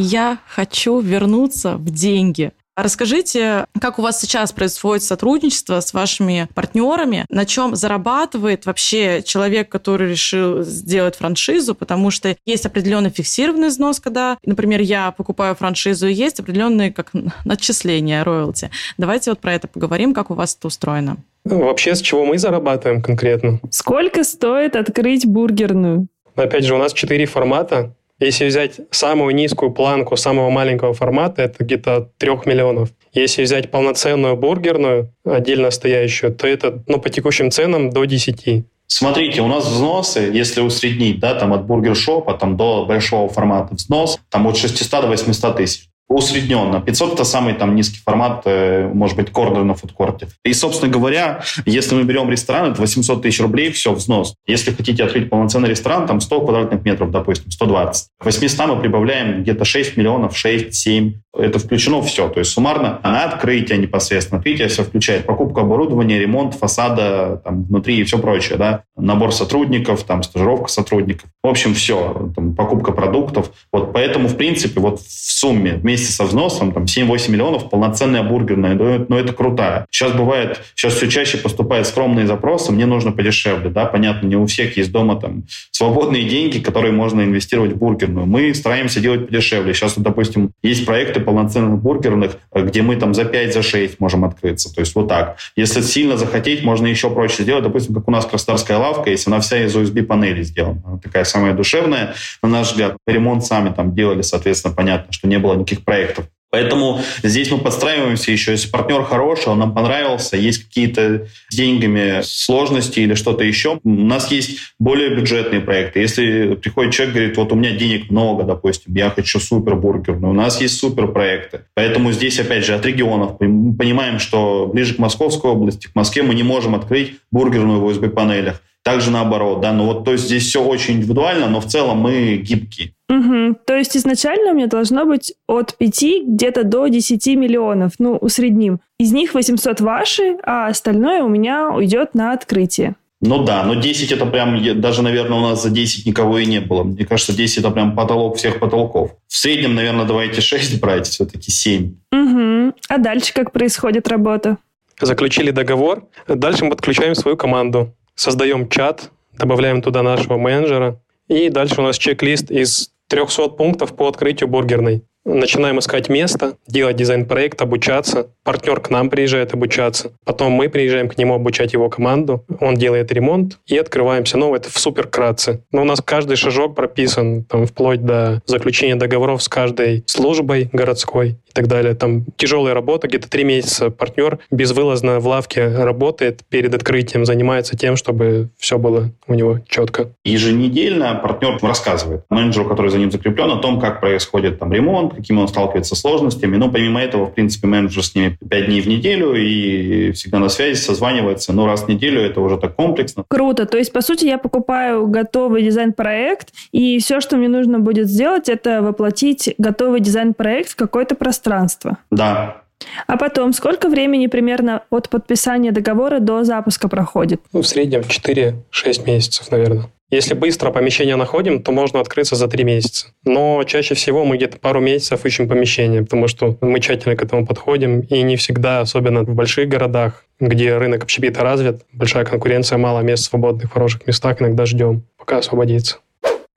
[0.02, 2.54] Я хочу вернуться в деньги.
[2.82, 9.70] Расскажите, как у вас сейчас происходит сотрудничество с вашими партнерами, на чем зарабатывает вообще человек,
[9.70, 16.08] который решил сделать франшизу, потому что есть определенный фиксированный взнос, когда, например, я покупаю франшизу,
[16.08, 17.12] и есть определенные как
[17.46, 18.70] начисления, роялти.
[18.98, 21.18] Давайте вот про это поговорим, как у вас это устроено.
[21.46, 23.60] Ну, вообще, с чего мы зарабатываем конкретно?
[23.72, 26.08] Сколько стоит открыть бургерную?
[26.36, 27.94] Опять же, у нас четыре формата.
[28.20, 32.90] Если взять самую низкую планку самого маленького формата, это где-то от 3 миллионов.
[33.14, 38.66] Если взять полноценную бургерную, отдельно стоящую, то это ну, по текущим ценам до 10.
[38.88, 44.20] Смотрите, у нас взносы, если усреднить, да, там от бургершопа там, до большого формата взнос,
[44.30, 46.82] там от 600 до 800 тысяч усредненно.
[46.82, 50.28] 500– это самый там низкий формат, э, может быть, кордер на фудкорте.
[50.44, 54.36] И, собственно говоря, если мы берем ресторан, это 800 тысяч рублей, все, взнос.
[54.48, 58.08] Если хотите открыть полноценный ресторан, там 100 квадратных метров, допустим, 120.
[58.20, 61.14] К 800 мы прибавляем где-то 6 миллионов, 6-7.
[61.38, 62.28] Это включено все.
[62.28, 64.40] То есть суммарно на открытие непосредственно.
[64.40, 68.58] Открытие все включает покупку оборудования, ремонт фасада там, внутри и все прочее.
[68.58, 68.84] Да?
[68.98, 71.30] Набор сотрудников, там, стажировка сотрудников.
[71.44, 72.32] В общем, все.
[72.36, 73.52] Там, покупка продуктов.
[73.72, 78.24] Вот поэтому, в принципе, вот в сумме вместе вместе со взносом, там 7-8 миллионов, полноценная
[78.24, 79.86] бургерная, но, но это крутая.
[79.92, 84.46] Сейчас бывает, сейчас все чаще поступают скромные запросы, мне нужно подешевле, да, понятно, не у
[84.46, 88.26] всех есть дома там свободные деньги, которые можно инвестировать в бургерную.
[88.26, 89.74] Мы стараемся делать подешевле.
[89.74, 94.74] Сейчас, допустим, есть проекты полноценных бургерных, где мы там за 5, за 6 можем открыться.
[94.74, 95.38] То есть вот так.
[95.56, 97.64] Если сильно захотеть, можно еще проще сделать.
[97.64, 100.82] Допустим, как у нас Краснодарская лавка, если она вся из USB-панелей сделана.
[100.86, 102.98] Она такая самая душевная, на наш взгляд.
[103.08, 106.26] Ремонт сами там делали, соответственно, понятно, что не было никаких проектов.
[106.52, 108.52] Поэтому здесь мы подстраиваемся еще.
[108.52, 113.90] Если партнер хороший, он нам понравился, есть какие-то с деньгами сложности или что-то еще, у
[113.90, 116.00] нас есть более бюджетные проекты.
[116.00, 120.60] Если приходит человек, говорит, вот у меня денег много, допустим, я хочу супербургерную, у нас
[120.62, 121.62] есть суперпроекты.
[121.76, 126.24] Поэтому здесь, опять же, от регионов мы понимаем, что ближе к Московской области, к Москве
[126.24, 128.62] мы не можем открыть бургерную в USB-панелях.
[128.90, 132.38] Также наоборот, да, ну вот то есть здесь все очень индивидуально, но в целом мы
[132.38, 132.94] гибкие.
[133.08, 133.60] Угу.
[133.68, 138.80] То есть изначально у меня должно быть от 5 где-то до 10 миллионов, ну, усредним.
[139.00, 142.96] Из них 800 ваши, а остальное у меня уйдет на открытие.
[143.22, 146.60] Ну да, но 10 это прям, даже, наверное, у нас за 10 никого и не
[146.60, 146.84] было.
[146.84, 149.12] Мне кажется, 10 это прям потолок всех потолков.
[149.28, 151.94] В среднем, наверное, давайте 6 брать, все-таки 7.
[152.12, 152.74] Угу.
[152.90, 154.58] А дальше как происходит работа?
[155.00, 156.08] Заключили договор.
[156.28, 157.94] Дальше мы подключаем свою команду.
[158.20, 161.02] Создаем чат, добавляем туда нашего менеджера.
[161.30, 165.06] И дальше у нас чек-лист из 300 пунктов по открытию бургерной.
[165.26, 168.30] Начинаем искать место, делать дизайн-проект, обучаться.
[168.44, 170.12] Партнер к нам приезжает обучаться.
[170.26, 172.46] Потом мы приезжаем к нему обучать его команду.
[172.60, 174.38] Он делает ремонт и открываемся.
[174.38, 175.64] Ну, это в супер кратце.
[175.72, 181.38] Но у нас каждый шажок прописан, там, вплоть до заключения договоров с каждой службой городской
[181.50, 181.96] и так далее.
[181.96, 187.96] Там тяжелая работа, где-то три месяца партнер безвылазно в лавке работает перед открытием, занимается тем,
[187.96, 190.10] чтобы все было у него четко.
[190.24, 195.40] Еженедельно партнер рассказывает менеджеру, который за ним закреплен, о том, как происходит там ремонт, какими
[195.40, 196.58] он сталкивается с сложностями.
[196.58, 200.50] Но помимо этого, в принципе, менеджер с ними пять дней в неделю и всегда на
[200.50, 201.54] связи, созванивается.
[201.54, 203.24] Но раз в неделю это уже так комплексно.
[203.28, 203.66] Круто.
[203.66, 208.50] То есть, по сути, я покупаю готовый дизайн-проект, и все, что мне нужно будет сделать,
[208.50, 211.98] это воплотить готовый дизайн-проект в какой-то пространство.
[212.12, 212.62] Да,
[213.08, 217.42] А потом, сколько времени примерно от подписания договора до запуска проходит?
[217.54, 219.86] Ну, в среднем 4-6 месяцев, наверное.
[220.12, 223.08] Если быстро помещение находим, то можно открыться за три месяца.
[223.26, 227.46] Но чаще всего мы где-то пару месяцев ищем помещение, потому что мы тщательно к этому
[227.46, 228.02] подходим.
[228.02, 233.26] И не всегда, особенно в больших городах, где рынок общепита развит, большая конкуренция, мало мест
[233.26, 235.98] свободных в хороших местах, иногда ждем, пока освободится.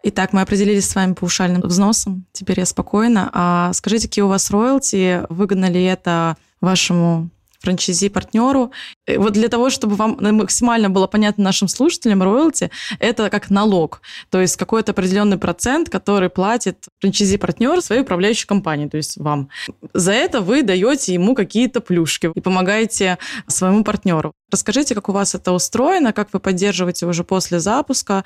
[0.05, 2.25] Итак, мы определились с вами по ушальным взносам.
[2.33, 3.31] Теперь я спокойна.
[3.33, 5.21] А скажите, какие у вас роялти?
[5.29, 7.29] Выгодно ли это вашему
[7.62, 8.72] франчайзи-партнеру.
[9.16, 14.03] Вот для того, чтобы вам максимально было понятно нашим слушателям, роялти– это как налог.
[14.31, 19.48] То есть какой-то определенный процент, который платит франчайзи-партнер своей управляющей компании, то есть вам.
[19.94, 24.33] За это вы даете ему какие-то плюшки и помогаете своему партнеру.
[24.51, 28.25] Расскажите, как у вас это устроено, как вы поддерживаете уже после запуска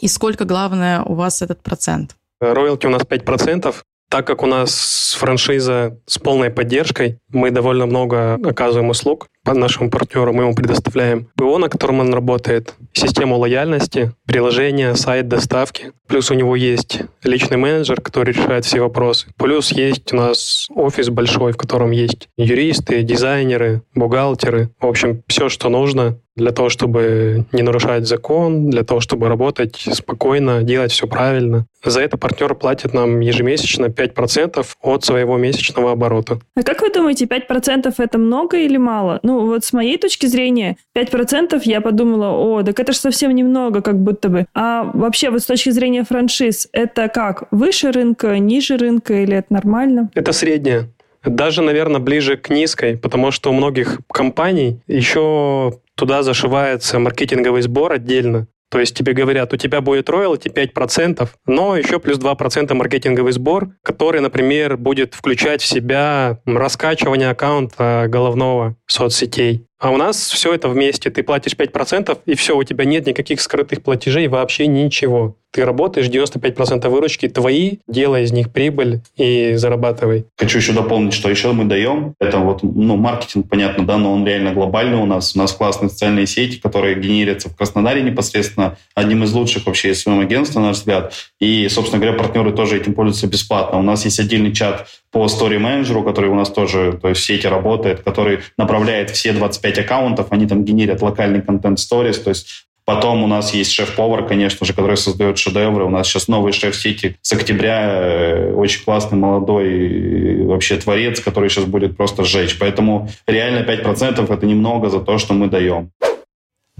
[0.00, 2.16] и сколько, главное, у вас этот процент?
[2.40, 3.74] Роялти у нас 5%.
[4.10, 10.32] Так как у нас франшиза с полной поддержкой, мы довольно много оказываем услуг нашему партнеру,
[10.32, 15.92] мы ему предоставляем ПО, на котором он работает, систему лояльности, приложение, сайт доставки.
[16.06, 19.28] Плюс у него есть личный менеджер, который решает все вопросы.
[19.36, 24.70] Плюс есть у нас офис большой, в котором есть юристы, дизайнеры, бухгалтеры.
[24.80, 29.76] В общем, все, что нужно для того, чтобы не нарушать закон, для того, чтобы работать
[29.92, 31.66] спокойно, делать все правильно.
[31.84, 36.40] За это партнер платит нам ежемесячно 5% от своего месячного оборота.
[36.56, 39.20] А как вы думаете, 5% это много или мало?
[39.30, 43.80] Ну, вот с моей точки зрения, 5% я подумала, о, так это же совсем немного,
[43.80, 44.46] как будто бы.
[44.54, 47.44] А вообще, вот с точки зрения франшиз, это как?
[47.52, 50.10] Выше рынка, ниже рынка или это нормально?
[50.14, 50.88] Это среднее.
[51.24, 57.92] Даже, наверное, ближе к низкой, потому что у многих компаний еще туда зашивается маркетинговый сбор
[57.92, 58.48] отдельно.
[58.70, 63.70] То есть тебе говорят, у тебя будет роялти 5%, но еще плюс 2% маркетинговый сбор,
[63.82, 69.66] который, например, будет включать в себя раскачивание аккаунта головного соцсетей.
[69.80, 71.08] А у нас все это вместе.
[71.08, 75.36] Ты платишь 5%, и все, у тебя нет никаких скрытых платежей, вообще ничего.
[75.52, 80.26] Ты работаешь, 95% выручки твои, делай из них прибыль и зарабатывай.
[80.36, 82.14] Хочу еще дополнить, что еще мы даем.
[82.20, 85.34] Это вот, ну, маркетинг, понятно, да, но он реально глобальный у нас.
[85.34, 88.76] У нас классные социальные сети, которые генерятся в Краснодаре непосредственно.
[88.94, 91.14] Одним из лучших вообще своем агентства, на наш взгляд.
[91.40, 93.78] И, собственно говоря, партнеры тоже этим пользуются бесплатно.
[93.78, 97.46] У нас есть отдельный чат по story менеджеру, который у нас тоже то есть сети
[97.46, 103.22] работает, который направляет все 25 аккаунтов, они там генерят локальный контент stories, то есть Потом
[103.22, 105.84] у нас есть шеф-повар, конечно же, который создает шедевры.
[105.84, 111.50] У нас сейчас новый шеф сети с октября, э, очень классный, молодой вообще творец, который
[111.50, 112.58] сейчас будет просто сжечь.
[112.58, 115.92] Поэтому реально 5% это немного за то, что мы даем.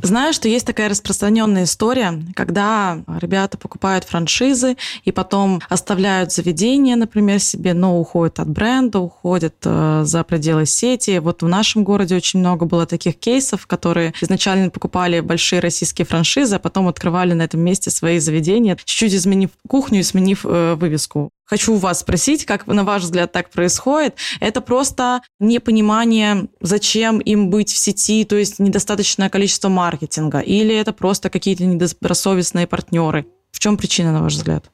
[0.03, 7.39] Знаю, что есть такая распространенная история, когда ребята покупают франшизы и потом оставляют заведение, например,
[7.39, 11.19] себе, но уходят от бренда, уходят э, за пределы сети.
[11.19, 16.57] Вот в нашем городе очень много было таких кейсов, которые изначально покупали большие российские франшизы,
[16.57, 21.31] а потом открывали на этом месте свои заведения, чуть-чуть изменив кухню и сменив э, вывеску
[21.51, 24.15] хочу у вас спросить, как на ваш взгляд так происходит.
[24.39, 30.93] Это просто непонимание, зачем им быть в сети, то есть недостаточное количество маркетинга, или это
[30.93, 33.27] просто какие-то недобросовестные партнеры?
[33.51, 34.71] В чем причина, на ваш взгляд?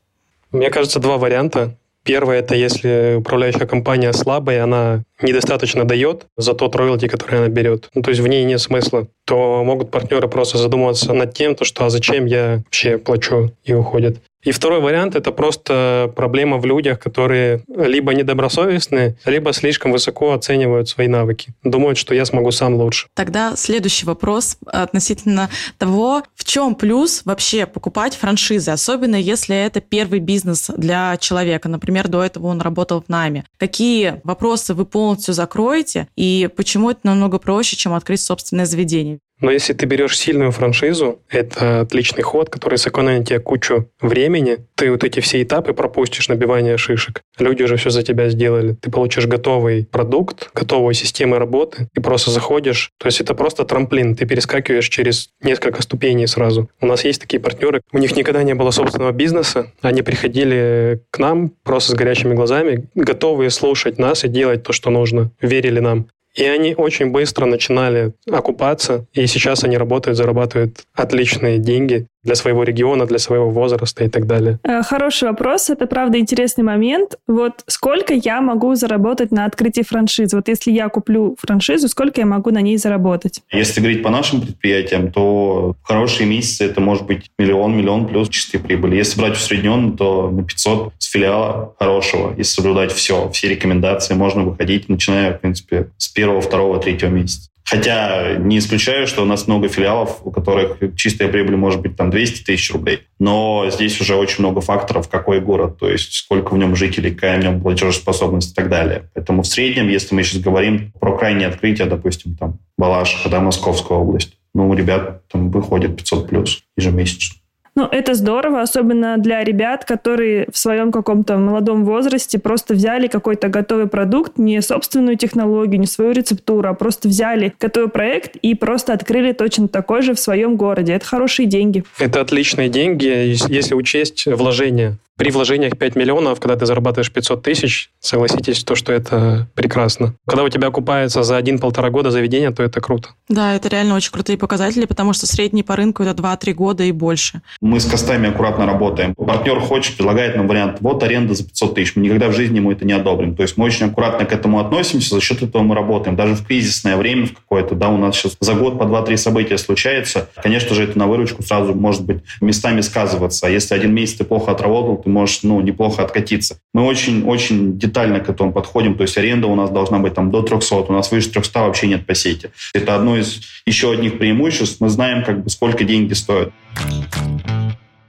[0.53, 1.77] Мне кажется, два варианта.
[2.03, 7.89] Первое, это если управляющая компания слабая, она недостаточно дает за тот роялти, который она берет,
[7.95, 11.65] ну, то есть в ней нет смысла, то могут партнеры просто задумываться над тем, то,
[11.65, 14.19] что а зачем я вообще плачу и уходят.
[14.47, 20.89] И второй вариант– это просто проблема в людях, которые либо недобросовестны, либо слишком высоко оценивают
[20.89, 21.49] свои навыки.
[21.65, 23.09] Думают, что я смогу сам лучше.
[23.15, 30.21] Тогда следующий вопрос относительно того, в чем плюс вообще покупать франшизы, особенно если это первый
[30.21, 31.69] бизнес для человека.
[31.69, 33.47] Например, до этого он работал в найме.
[33.59, 39.21] Какие вопросы вы полностью закроете и почему это намного проще, чем открыть собственное заведение?
[39.41, 44.59] Но если ты берешь сильную франшизу, это отличный ход, который сэкономит тебе кучу времени.
[44.75, 47.23] Ты вот эти все этапы пропустишь набивания шишек.
[47.39, 48.77] Люди уже все за тебя сделали.
[48.81, 52.91] Ты получишь готовый продукт, готовую систему работы, и просто заходишь.
[52.99, 54.17] То есть это просто трамплин.
[54.17, 56.71] Ты перескакиваешь через несколько ступеней сразу.
[56.81, 59.73] У нас есть такие партнеры, у них никогда не было собственного бизнеса.
[59.83, 64.91] Они приходили к нам просто с горящими глазами, готовые слушать нас и делать то, что
[64.91, 65.31] нужно.
[65.41, 66.09] Верили нам.
[66.37, 72.07] И они очень быстро начинали окупаться, и сейчас они работают, зарабатывают отличные деньги.
[72.27, 74.59] Для своего региона, для своего возраста и так далее.
[74.65, 75.71] Э, хороший вопрос.
[75.71, 77.17] Это, правда, интересный момент.
[77.27, 80.37] Вот сколько я могу заработать на открытии франшизы?
[80.37, 83.43] Вот если я куплю франшизу, сколько я могу на ней заработать?
[83.53, 88.29] Если говорить по нашим предприятиям, то в хорошие месяцы это может быть миллион, миллион плюс
[88.29, 88.97] чистой прибыли.
[88.97, 92.35] Если брать усредненно, то на 500 с филиала хорошего.
[92.37, 97.51] Если соблюдать все, все рекомендации, можно выходить, начиная, в принципе, с первого, второго, третьего месяца.
[97.69, 102.11] Хотя не исключаю, что у нас много филиалов, у которых чистая прибыль может быть там
[102.11, 103.01] 200 тысяч рублей.
[103.19, 107.41] Но здесь уже очень много факторов, какой город, то есть сколько в нем жителей, какая
[107.41, 109.11] в нем платежеспособность и так далее.
[109.15, 113.99] Поэтому в среднем, если мы сейчас говорим про крайнее открытие, допустим, там Балашиха, да, Московская
[113.99, 117.41] область, ну, у ребят там выходит 500 плюс ежемесячно.
[117.77, 123.49] Ну, это здорово, особенно для ребят, которые в своем каком-то молодом возрасте просто взяли какой-то
[123.49, 128.95] готовый продукт, не собственную технологию, не свою рецептуру, а просто взяли готовый проект и просто
[128.95, 130.95] открыли точно такой же в своем городе.
[130.95, 131.85] Это хорошие деньги.
[131.99, 134.97] Это отличные деньги, если учесть вложения.
[135.17, 140.15] При вложениях 5 миллионов, когда ты зарабатываешь 500 тысяч, согласитесь, то, что это прекрасно.
[140.27, 143.09] Когда у тебя окупается за один-полтора года заведение, то это круто.
[143.29, 146.93] Да, это реально очень крутые показатели, потому что средний по рынку это 2-3 года и
[146.93, 147.41] больше.
[147.63, 149.15] Мы с костами аккуратно работаем.
[149.15, 151.97] Партнер хочет, предлагает нам вариант, вот аренда за 500 тысяч.
[151.97, 153.37] Мы никогда в жизни ему это не одобрим.
[153.37, 156.15] То есть мы очень аккуратно к этому относимся, за счет этого мы работаем.
[156.15, 159.57] Даже в кризисное время в какое-то, да, у нас сейчас за год по 2-3 события
[159.57, 160.29] случается.
[160.43, 163.47] Конечно же, это на выручку сразу может быть местами сказываться.
[163.47, 166.59] А если один месяц ты плохо отработал, ты можешь ну, неплохо откатиться.
[166.75, 170.43] Мы очень-очень детально к этому подходим, то есть аренда у нас должна быть там до
[170.43, 172.51] 300, у нас выше 300 вообще нет по сети.
[172.75, 174.81] Это одно из еще одних преимуществ.
[174.81, 176.53] Мы знаем, как бы, сколько деньги стоят.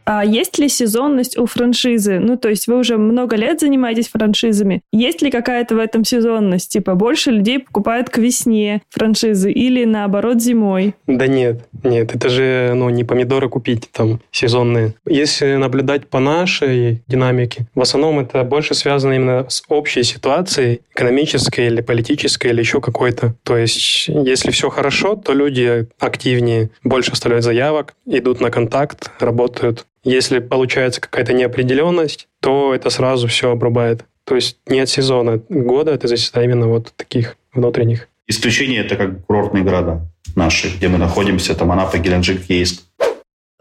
[0.10, 2.20] А есть ли сезонность у франшизы?
[2.20, 4.82] Ну, то есть вы уже много лет занимаетесь франшизами.
[4.94, 6.72] Есть ли какая-то в этом сезонность?
[6.72, 10.96] Типа больше людей покупают к весне франшизы или наоборот зимой?
[11.08, 14.94] Да нет, нет, это же ну, не помидоры купить там сезонные.
[15.06, 21.68] Если наблюдать по нашей динамике, в основном это больше связано именно с общей ситуацией, экономической
[21.68, 23.36] или политической или еще какой-то.
[23.44, 29.86] То есть если все хорошо, то люди активнее, больше оставляют заявок, идут на контакт, работают.
[30.04, 34.06] Если получается какая-то неопределенность, то это сразу все обрубает.
[34.24, 38.08] То есть нет сезона года, это зависит именно вот таких внутренних.
[38.28, 40.02] Исключение это как курортные города
[40.36, 42.84] наши, где мы находимся, там Анапа, Геленджик, Ейск.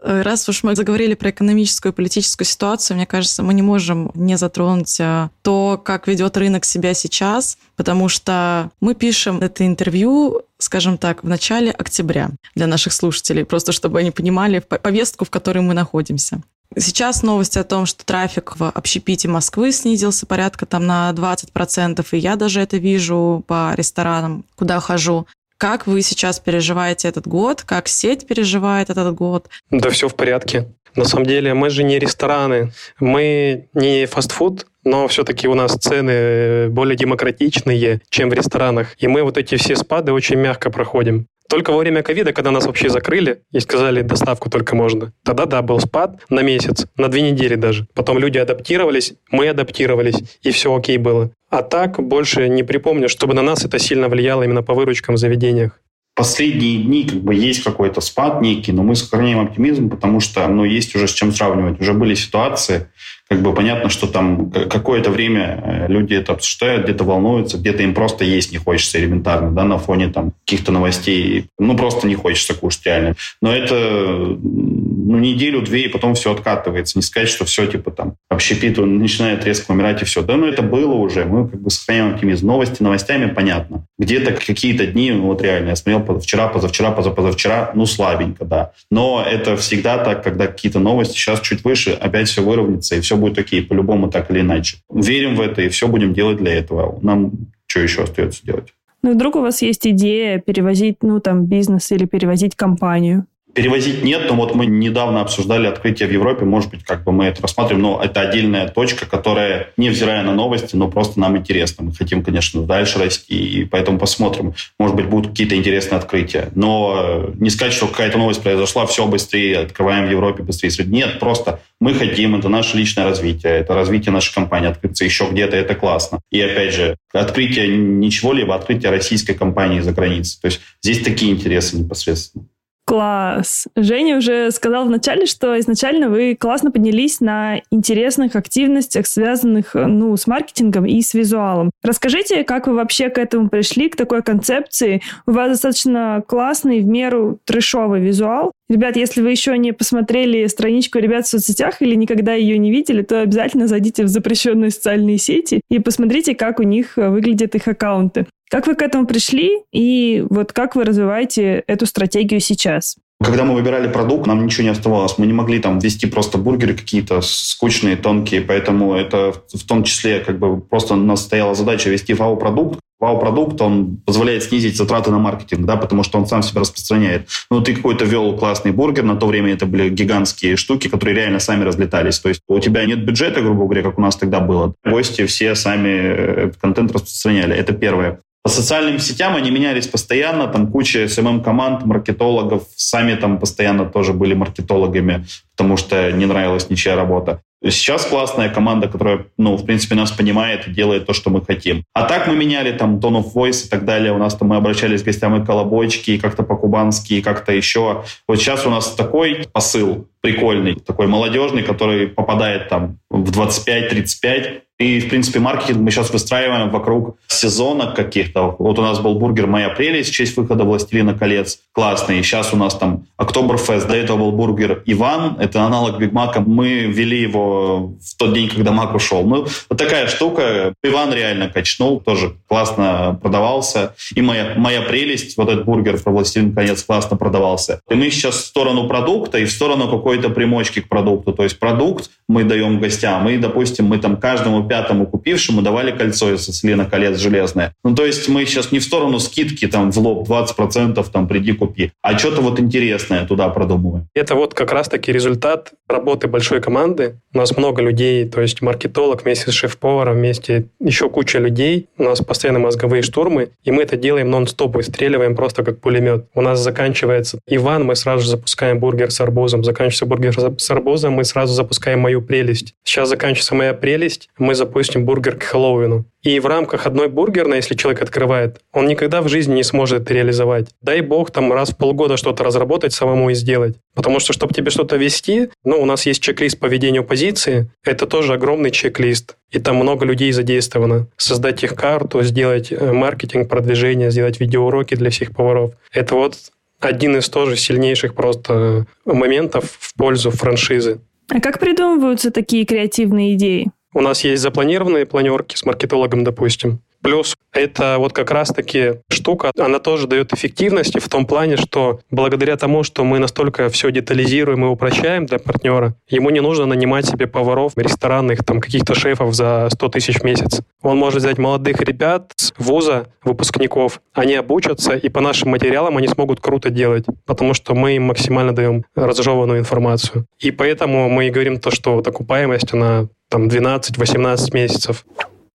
[0.07, 4.09] Э, раз уж мы заговорили про экономическую и политическую ситуацию, мне кажется, мы не можем
[4.13, 10.43] не затронуть э, то, как ведет рынок себя сейчас, потому что мы пишем это интервью,
[10.59, 15.59] скажем так, в начале октября для наших слушателей, просто чтобы они понимали повестку, в которой
[15.59, 16.41] мы находимся.
[16.77, 22.17] Сейчас новости о том, что трафик в общепите Москвы снизился порядка там на 20%, и
[22.17, 25.27] я даже это вижу по ресторанам, куда хожу.
[25.57, 27.63] Как вы сейчас переживаете этот год?
[27.63, 29.49] Как сеть переживает этот год?
[29.71, 30.67] Да все в порядке.
[30.95, 36.69] На самом деле мы же не рестораны, мы не фастфуд, но все-таки у нас цены
[36.69, 38.95] более демократичные, чем в ресторанах.
[38.97, 41.27] И мы вот эти все спады очень мягко проходим.
[41.49, 45.61] Только во время ковида, когда нас вообще закрыли и сказали, доставку только можно, тогда, да,
[45.61, 47.87] был спад на месяц, на две недели даже.
[47.93, 51.31] Потом люди адаптировались, мы адаптировались, и все окей было.
[51.49, 55.17] А так больше не припомню, чтобы на нас это сильно влияло именно по выручкам в
[55.17, 55.79] заведениях
[56.17, 60.65] последние дни как бы есть какой-то спад некий, но мы сохраняем оптимизм, потому что ну,
[60.65, 61.79] есть уже с чем сравнивать.
[61.79, 62.89] Уже были ситуации,
[63.29, 67.93] как бы понятно, что там какое-то время э, люди это обсуждают, где-то волнуются, где-то им
[67.93, 71.47] просто есть не хочется элементарно, да, на фоне там каких-то новостей.
[71.59, 73.15] Ну, просто не хочется кушать реально.
[73.41, 76.97] Но это ну, неделю-две, и потом все откатывается.
[76.97, 80.21] Не сказать, что все, типа, там, общепит, он начинает резко умирать, и все.
[80.21, 81.25] Да, ну, это было уже.
[81.25, 82.47] Мы как бы сохраняем оптимизм.
[82.47, 83.85] Новости новостями, понятно.
[83.97, 88.71] Где-то какие-то дни, ну, вот реально, я смотрел вчера, позавчера, позапозавчера, ну, слабенько, да.
[88.89, 93.16] Но это всегда так, когда какие-то новости сейчас чуть выше, опять все выровняется, и все
[93.17, 94.77] будет окей, по-любому так или иначе.
[94.93, 96.99] Верим в это и все будем делать для этого.
[97.01, 97.31] Нам
[97.67, 98.73] что еще остается делать?
[99.03, 103.27] Ну, вдруг у вас есть идея перевозить, ну, там, бизнес или перевозить компанию?
[103.57, 107.25] Перевозить нет, но вот мы недавно обсуждали открытие в Европе, может быть, как бы мы
[107.25, 111.85] это рассматриваем, но это отдельная точка, которая, невзирая на новости, но просто нам интересно.
[111.85, 114.53] Мы хотим, конечно, дальше расти, и поэтому посмотрим.
[114.77, 116.49] Может быть, будут какие-то интересные открытия.
[116.53, 120.85] Но не сказать, что какая-то новость произошла, все быстрее, открываем в Европе быстрее.
[120.85, 125.55] Нет, просто мы хотим, это наше личное развитие, это развитие нашей компании, открыться еще где-то,
[125.55, 126.19] это классно.
[126.29, 130.37] И опять же, открытие ничего, либо открытие российской компании за границей.
[130.39, 132.45] То есть здесь такие интересы непосредственно.
[132.87, 133.67] Класс.
[133.75, 140.25] Женя уже сказал вначале, что изначально вы классно поднялись на интересных активностях, связанных ну, с
[140.25, 141.69] маркетингом и с визуалом.
[141.83, 145.01] Расскажите, как вы вообще к этому пришли, к такой концепции?
[145.25, 148.53] У вас достаточно классный, в меру трешовый визуал.
[148.69, 153.01] Ребят, если вы еще не посмотрели страничку ребят в соцсетях или никогда ее не видели,
[153.01, 158.27] то обязательно зайдите в запрещенные социальные сети и посмотрите, как у них выглядят их аккаунты.
[158.49, 162.95] Как вы к этому пришли и вот как вы развиваете эту стратегию сейчас?
[163.21, 165.17] Когда мы выбирали продукт, нам ничего не оставалось.
[165.17, 170.19] Мы не могли там ввести просто бургеры какие-то скучные, тонкие, поэтому это в том числе
[170.19, 172.79] как бы просто у нас стояла задача вести вау-продукт.
[172.99, 177.27] Вау-продукт, он позволяет снизить затраты на маркетинг, да, потому что он сам себя распространяет.
[177.51, 181.39] Ну, ты какой-то вел классный бургер, на то время это были гигантские штуки, которые реально
[181.39, 182.19] сами разлетались.
[182.19, 184.73] То есть у тебя нет бюджета, грубо говоря, как у нас тогда было.
[184.83, 187.55] Гости все сами э, контент распространяли.
[187.55, 188.21] Это первое.
[188.47, 194.35] По социальным сетям они менялись постоянно, там куча SMM-команд, маркетологов, сами там постоянно тоже были
[194.35, 195.25] маркетологами,
[195.57, 197.41] потому что не нравилась ничья работа.
[197.61, 201.83] Сейчас классная команда, которая, ну, в принципе, нас понимает и делает то, что мы хотим.
[201.93, 204.13] А так мы меняли там tone of voice и так далее.
[204.13, 208.05] У нас там мы обращались к гостям и колобочки, и как-то по-кубански, и как-то еще.
[208.29, 214.99] Вот сейчас у нас такой посыл прикольный, такой молодежный, который попадает там в 25-35, и,
[214.99, 218.55] в принципе, маркетинг мы сейчас выстраиваем вокруг сезона каких-то.
[218.59, 221.59] Вот у нас был бургер «Моя прелесть» в честь выхода «Властелина колец».
[221.71, 222.21] Классный.
[222.21, 223.87] Сейчас у нас там Октоберфест.
[223.87, 225.37] До этого был бургер «Иван».
[225.39, 226.41] Это аналог Биг Мака.
[226.41, 229.23] Мы ввели его в тот день, когда Мак ушел.
[229.23, 230.73] Ну, вот такая штука.
[230.83, 231.99] Иван реально качнул.
[231.99, 233.95] Тоже классно продавался.
[234.13, 237.81] И «Моя, моя прелесть», вот этот бургер про «Властелин колец» классно продавался.
[237.89, 241.33] И мы сейчас в сторону продукта и в сторону какой-то примочки к продукту.
[241.33, 243.27] То есть продукт мы даем гостям.
[243.27, 247.73] И, допустим, мы там каждому пятому купившему давали кольцо из Селена колец железное.
[247.83, 251.53] Ну, то есть мы сейчас не в сторону скидки там в лоб 20%, там приди
[251.53, 254.07] купи, а что-то вот интересное туда продумываем.
[254.13, 257.19] Это вот как раз-таки результат работы большой команды.
[257.33, 261.87] У нас много людей, то есть маркетолог вместе с шеф-поваром, вместе еще куча людей.
[261.97, 266.25] У нас постоянно мозговые штурмы, и мы это делаем нон-стоп, выстреливаем просто как пулемет.
[266.33, 269.63] У нас заканчивается Иван, мы сразу же запускаем бургер с арбузом.
[269.63, 272.73] Заканчивается бургер с арбузом, мы сразу запускаем мою прелесть.
[272.83, 276.05] Сейчас заканчивается моя прелесть, мы запустим бургер к Хэллоуину.
[276.23, 280.13] И в рамках одной бургерной, если человек открывает, он никогда в жизни не сможет это
[280.13, 280.67] реализовать.
[280.81, 283.75] Дай бог там раз в полгода что-то разработать самому и сделать.
[283.95, 288.05] Потому что, чтобы тебе что-то вести, ну, у нас есть чек-лист по ведению позиции, это
[288.05, 289.37] тоже огромный чек-лист.
[289.51, 291.07] И там много людей задействовано.
[291.15, 295.71] Создать их карту, сделать э, маркетинг, продвижение, сделать видеоуроки для всех поваров.
[295.93, 296.35] Это вот
[296.79, 300.99] один из тоже сильнейших просто моментов в пользу франшизы.
[301.29, 303.71] А как придумываются такие креативные идеи?
[303.97, 306.81] У нас есть запланированные планерки с маркетологом, допустим.
[307.01, 312.57] Плюс это вот как раз-таки штука, она тоже дает эффективности в том плане, что благодаря
[312.57, 317.25] тому, что мы настолько все детализируем и упрощаем для партнера, ему не нужно нанимать себе
[317.25, 320.61] поваров, ресторанных, там, каких-то шефов за 100 тысяч в месяц.
[320.83, 326.07] Он может взять молодых ребят с вуза, выпускников, они обучатся, и по нашим материалам они
[326.07, 330.25] смогут круто делать, потому что мы им максимально даем разжеванную информацию.
[330.39, 335.05] И поэтому мы и говорим то, что вот окупаемость, она там 12-18 месяцев.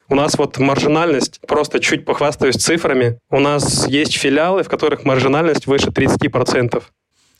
[0.09, 5.67] У нас вот маржинальность, просто чуть похвастаюсь цифрами, у нас есть филиалы, в которых маржинальность
[5.67, 6.81] выше 30%.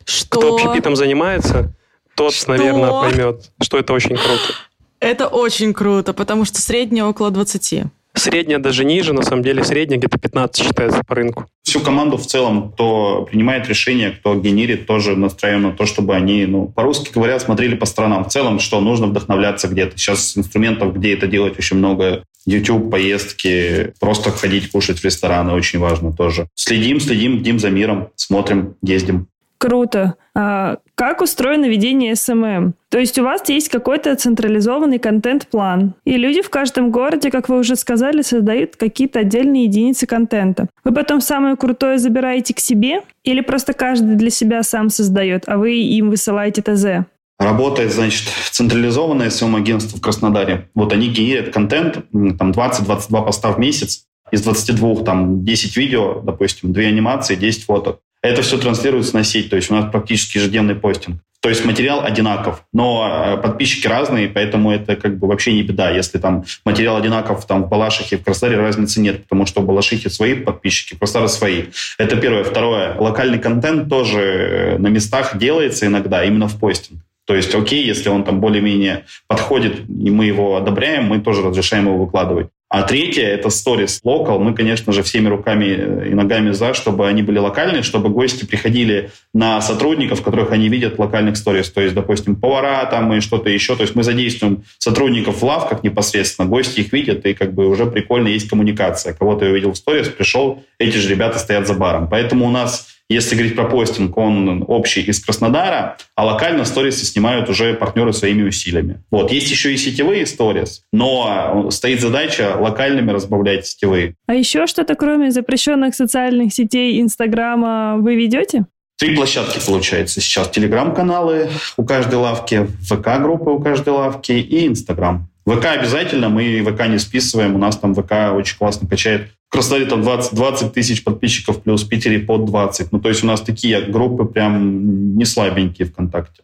[0.06, 0.40] Что?
[0.40, 1.74] Кто общепитом занимается,
[2.16, 2.52] тот, что?
[2.52, 4.54] наверное, поймет, что это очень круто.
[5.00, 7.84] Это очень круто, потому что средняя около 20.
[8.18, 11.46] Средняя даже ниже, на самом деле средняя где-то 15 считается по рынку.
[11.64, 16.46] Всю команду в целом, кто принимает решения, кто генерит, тоже настраиваем на то, чтобы они,
[16.46, 18.26] ну, по-русски говоря, смотрели по сторонам.
[18.26, 19.98] В целом, что нужно вдохновляться где-то.
[19.98, 22.24] Сейчас инструментов, где это делать, очень много.
[22.46, 26.48] YouTube, поездки, просто ходить кушать в рестораны очень важно тоже.
[26.56, 29.28] Следим, следим, бдим за миром, смотрим, ездим.
[29.58, 30.16] Круто.
[30.36, 32.76] А как устроено ведение SMM?
[32.90, 37.58] То есть у вас есть какой-то централизованный контент-план, и люди в каждом городе, как вы
[37.58, 40.68] уже сказали, создают какие-то отдельные единицы контента.
[40.84, 45.58] Вы потом самое крутое забираете к себе, или просто каждый для себя сам создает, а
[45.58, 47.08] вы им высылаете ТЗ?
[47.40, 50.70] Работает, значит, централизованное SEO-агентство в Краснодаре.
[50.74, 56.74] Вот они генерят контент, там 20-22 поста в месяц, из 22 там 10 видео, допустим,
[56.74, 58.00] 2 анимации, 10 фото.
[58.22, 61.22] Это все транслируется на сеть, то есть у нас практически ежедневный постинг.
[61.40, 65.92] То есть материал одинаков, но э, подписчики разные, поэтому это как бы вообще не беда.
[65.92, 70.10] Если там материал одинаков там в Балашихе, в Краснодаре разницы нет, потому что в Балашихе
[70.10, 71.64] свои подписчики, в Краснодаре свои.
[72.00, 72.44] Это первое.
[72.44, 72.96] Второе.
[73.00, 77.02] Локальный контент тоже э, на местах делается иногда, именно в постинг.
[77.26, 81.86] То есть, окей, если он там более-менее подходит, и мы его одобряем, мы тоже разрешаем
[81.86, 82.48] его выкладывать.
[82.70, 84.40] А третье— это stories local.
[84.40, 89.12] Мы, конечно же, всеми руками и ногами за, чтобы они были локальные, чтобы гости приходили
[89.34, 91.70] на сотрудников, которых они видят в локальных сторис.
[91.70, 93.78] То есть, допустим, повара там и что-то еще.
[93.78, 97.86] То есть мы задействуем сотрудников в лавках непосредственно, гости их видят, и как бы уже
[97.86, 99.14] прикольно есть коммуникация.
[99.14, 102.10] Кого-то я увидел в сторис, пришел, эти же ребята стоят за баром.
[102.10, 107.50] Поэтому у нас если говорить про постинг, он общий из Краснодара, а локально сторисы снимают
[107.50, 109.02] уже партнеры своими усилиями.
[109.12, 109.32] Вот.
[109.32, 114.16] Есть еще и сетевые сторис, но стоит задача локальными разбавлять сетевые.
[114.28, 118.66] А еще что-то, кроме запрещенных социальных сетей Инстаграма, вы ведете?
[119.00, 120.50] Три площадки, получается, сейчас.
[120.50, 125.30] Телеграм-каналы у каждой лавки, ВК-группы у каждой лавки и Инстаграм.
[125.46, 129.30] ВК обязательно, мы ВК не списываем, у нас там ВК очень классно качает.
[129.50, 132.92] В Краснодаре там 20, 20 тысяч подписчиков плюс, в Питере под 20.
[132.92, 136.44] Ну, то есть у нас такие группы прям не слабенькие ВКонтакте.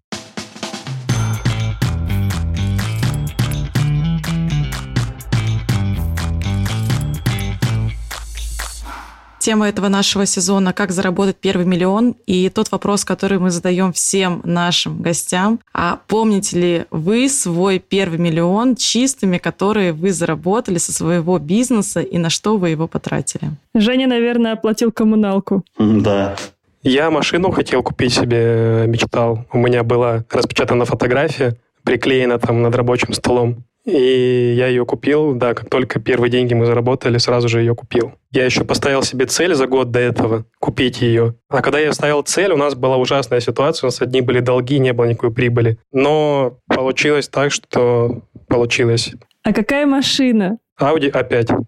[9.44, 14.40] Тема этого нашего сезона «Как заработать первый миллион» и тот вопрос, который мы задаем всем
[14.46, 15.60] нашим гостям.
[15.74, 22.18] А помните ли вы свой первый миллион чистыми, которые вы заработали со своего бизнеса и
[22.18, 23.52] на что вы его потратили?
[23.76, 25.66] Женя, наверное, оплатил коммуналку.
[25.78, 26.38] Да.
[26.82, 29.46] Я машину хотел купить себе, мечтал.
[29.52, 33.66] У меня была распечатана фотография, приклеена там над рабочим столом.
[33.86, 38.14] И я ее купил, да, как только первые деньги мы заработали, сразу же ее купил.
[38.32, 41.36] Я еще поставил себе цель за год до этого купить ее.
[41.50, 44.80] А когда я ставил цель, у нас была ужасная ситуация, у нас одни были долги,
[44.80, 45.78] не было никакой прибыли.
[45.92, 49.12] Но получилось так, что получилось.
[49.44, 50.60] А какая машина?
[50.80, 51.66] Audi A5.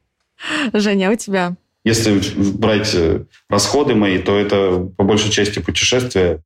[0.73, 1.55] Женя, а у тебя?
[1.83, 2.19] Если
[2.57, 6.39] брать э, расходы мои, то это по большей части путешествия.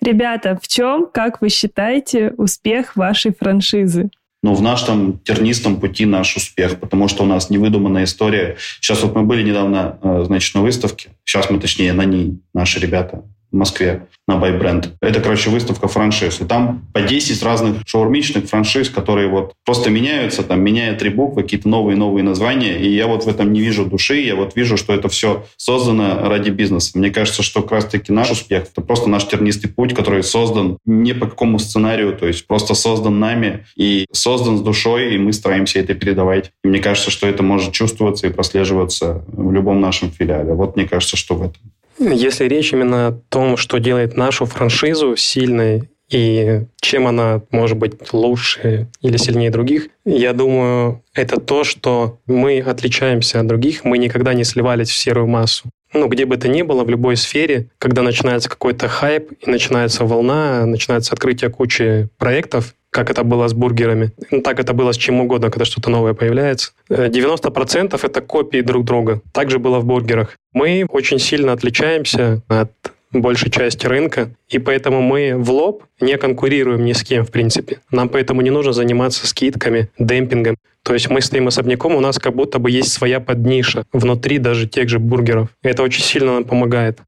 [0.00, 4.10] Ребята, в чем, как вы считаете, успех вашей франшизы?
[4.42, 8.56] Ну, в нашем тернистом пути наш успех, потому что у нас невыдуманная история.
[8.80, 12.78] Сейчас вот мы были недавно, э, значит, на выставке, сейчас мы, точнее, на ней, наши
[12.78, 14.90] ребята, в Москве на Байбренд.
[15.00, 16.40] Это, короче, выставка франшиз.
[16.40, 21.42] И там по 10 разных шаурмичных франшиз, которые вот просто меняются, там, меняя три буквы,
[21.42, 22.78] какие-то новые-новые названия.
[22.78, 26.28] И я вот в этом не вижу души, я вот вижу, что это все создано
[26.28, 26.98] ради бизнеса.
[26.98, 31.14] Мне кажется, что как раз-таки наш успех— это просто наш тернистый путь, который создан не
[31.14, 35.78] по какому сценарию, то есть просто создан нами и создан с душой, и мы стараемся
[35.80, 36.50] это передавать.
[36.64, 40.52] И мне кажется, что это может чувствоваться и прослеживаться в любом нашем филиале.
[40.52, 41.62] Вот мне кажется, что в этом.
[41.98, 48.12] Если речь именно о том, что делает нашу франшизу сильной и чем она может быть
[48.12, 54.32] лучше или сильнее других, я думаю, это то, что мы отличаемся от других, мы никогда
[54.32, 55.68] не сливались в серую массу.
[55.92, 60.04] Ну, где бы это ни было, в любой сфере, когда начинается какой-то хайп и начинается
[60.04, 64.12] волна, начинается открытие кучи проектов, как это было с бургерами.
[64.30, 66.72] Ну, так это было с чем угодно, когда что-то новое появляется.
[66.90, 69.20] 90% э, это копии друг друга.
[69.32, 70.36] Так же было в бургерах.
[70.52, 72.72] Мы очень сильно отличаемся от
[73.12, 77.80] большей части рынка, и поэтому мы в лоб не конкурируем ни с кем, в принципе.
[77.90, 80.56] Нам поэтому не нужно заниматься скидками, демпингом.
[80.82, 84.66] То есть мы стоим особняком, у нас как будто бы есть своя подниша внутри даже
[84.66, 85.48] тех же бургеров.
[85.62, 87.00] Это очень сильно нам помогает.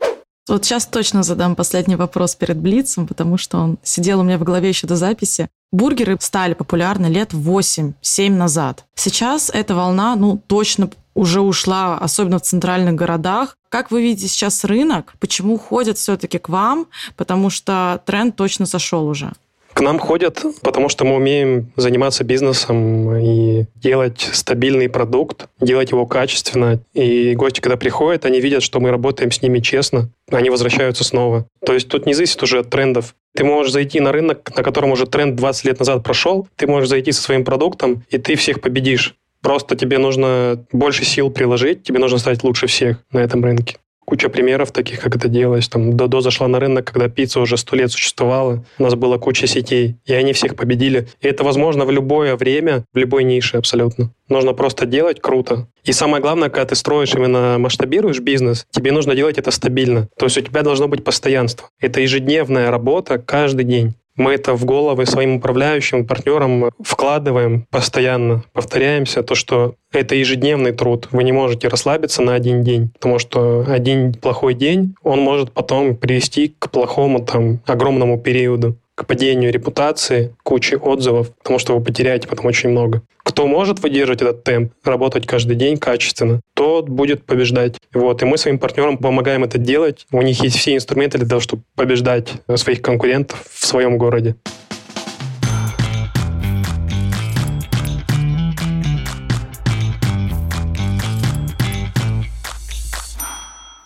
[0.48, 4.42] Вот сейчас точно задам последний вопрос перед Блицем, потому что он сидел у меня в
[4.42, 5.48] голове еще до записи.
[5.72, 8.86] Бургеры стали популярны лет 8-7 назад.
[8.94, 13.56] Сейчас эта волна, ну, точно уже ушла, особенно в центральных городах.
[13.68, 15.14] Как вы видите сейчас рынок?
[15.20, 16.86] Почему ходят все-таки к вам?
[17.16, 19.32] Потому что тренд точно сошел уже.
[19.72, 26.06] К нам ходят, потому что мы умеем заниматься бизнесом и делать стабильный продукт, делать его
[26.06, 26.80] качественно.
[26.92, 31.46] И гости, когда приходят, они видят, что мы работаем с ними честно, они возвращаются снова.
[31.64, 33.14] То есть тут не зависит уже от трендов.
[33.34, 36.88] Ты можешь зайти на рынок, на котором уже тренд 20 лет назад прошел, ты можешь
[36.88, 39.14] зайти со своим продуктом, и ты всех победишь.
[39.40, 43.76] Просто тебе нужно больше сил приложить, тебе нужно стать лучше всех на этом рынке
[44.10, 45.68] куча примеров таких, как это делалось.
[45.68, 48.64] Там Додо зашла на рынок, когда пицца уже сто лет существовала.
[48.78, 51.06] У нас была куча сетей, и они всех победили.
[51.20, 54.10] И это возможно в любое время, в любой нише абсолютно.
[54.28, 55.68] Нужно просто делать круто.
[55.84, 60.08] И самое главное, когда ты строишь именно масштабируешь бизнес, тебе нужно делать это стабильно.
[60.18, 61.68] То есть у тебя должно быть постоянство.
[61.80, 63.94] Это ежедневная работа каждый день.
[64.20, 71.08] Мы это в головы своим управляющим партнерам вкладываем постоянно, повторяемся, то, что это ежедневный труд.
[71.10, 75.96] Вы не можете расслабиться на один день, потому что один плохой день, он может потом
[75.96, 82.28] привести к плохому там огромному периоду к падению репутации, куче отзывов, потому что вы потеряете
[82.28, 83.00] потом очень много.
[83.22, 87.78] Кто может выдержать этот темп, работать каждый день качественно, тот будет побеждать.
[87.94, 88.20] Вот.
[88.20, 90.06] И мы своим партнерам помогаем это делать.
[90.12, 94.36] У них есть все инструменты для того, чтобы побеждать э, своих конкурентов в своем городе.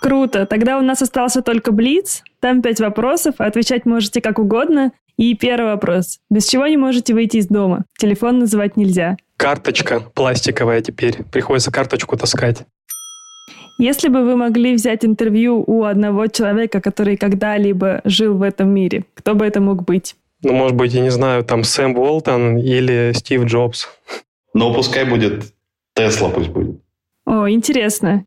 [0.01, 0.45] Круто.
[0.45, 2.25] Тогда у нас остался только Блиц.
[2.41, 3.37] Там пять вопросов.
[3.39, 4.93] А отвечать можете как угодно.
[5.17, 6.19] И первый вопрос.
[6.31, 7.85] Без чего не можете выйти из дома?
[7.99, 9.17] Телефон называть нельзя.
[9.37, 11.23] Карточка пластиковая теперь.
[11.31, 12.65] Приходится карточку таскать.
[13.79, 19.05] Если бы вы могли взять интервью у одного человека, который когда-либо жил в этом мире,
[19.15, 20.15] кто бы это мог быть?
[20.43, 23.89] Ну, может быть, я не знаю, там Сэм Уолтон или Стив Джобс.
[24.53, 25.53] Но пускай будет
[25.95, 26.81] Тесла пусть будет.
[27.25, 28.25] О, интересно.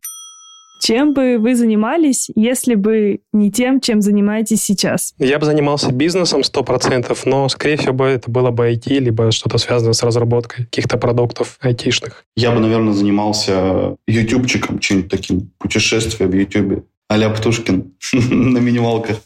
[0.80, 5.14] Чем бы вы занимались, если бы не тем, чем занимаетесь сейчас?
[5.18, 9.92] Я бы занимался бизнесом 100%, но, скорее всего, это было бы IT, либо что-то связанное
[9.92, 12.24] с разработкой каких-то продуктов айтишных.
[12.36, 19.16] Я бы, наверное, занимался ютубчиком, чем-нибудь таким, путешествием в ютубе, а Птушкин на минималках.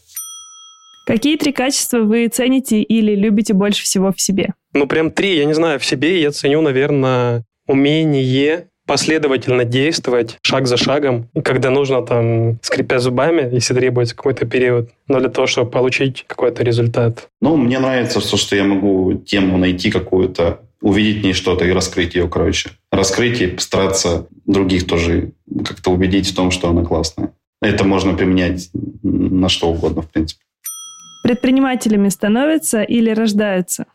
[1.05, 4.53] Какие три качества вы цените или любите больше всего в себе?
[4.73, 10.67] Ну, прям три, я не знаю, в себе я ценю, наверное, умение последовательно действовать шаг
[10.67, 15.71] за шагом, когда нужно там, скрипя зубами, если требуется какой-то период, но для того, чтобы
[15.71, 17.29] получить какой-то результат.
[17.41, 21.71] Ну, мне нравится то, что я могу тему найти какую-то, увидеть в ней что-то и
[21.71, 22.71] раскрыть ее, короче.
[22.91, 25.31] Раскрыть и постараться других тоже
[25.65, 27.33] как-то убедить в том, что она классная.
[27.61, 28.69] Это можно применять
[29.01, 30.41] на что угодно, в принципе.
[31.23, 33.85] Предпринимателями становятся или рождаются?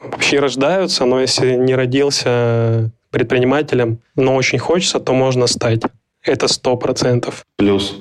[0.00, 5.80] Вообще рождаются, но если не родился предпринимателем, но очень хочется, то можно стать.
[6.22, 7.44] Это сто процентов.
[7.56, 8.00] Плюс.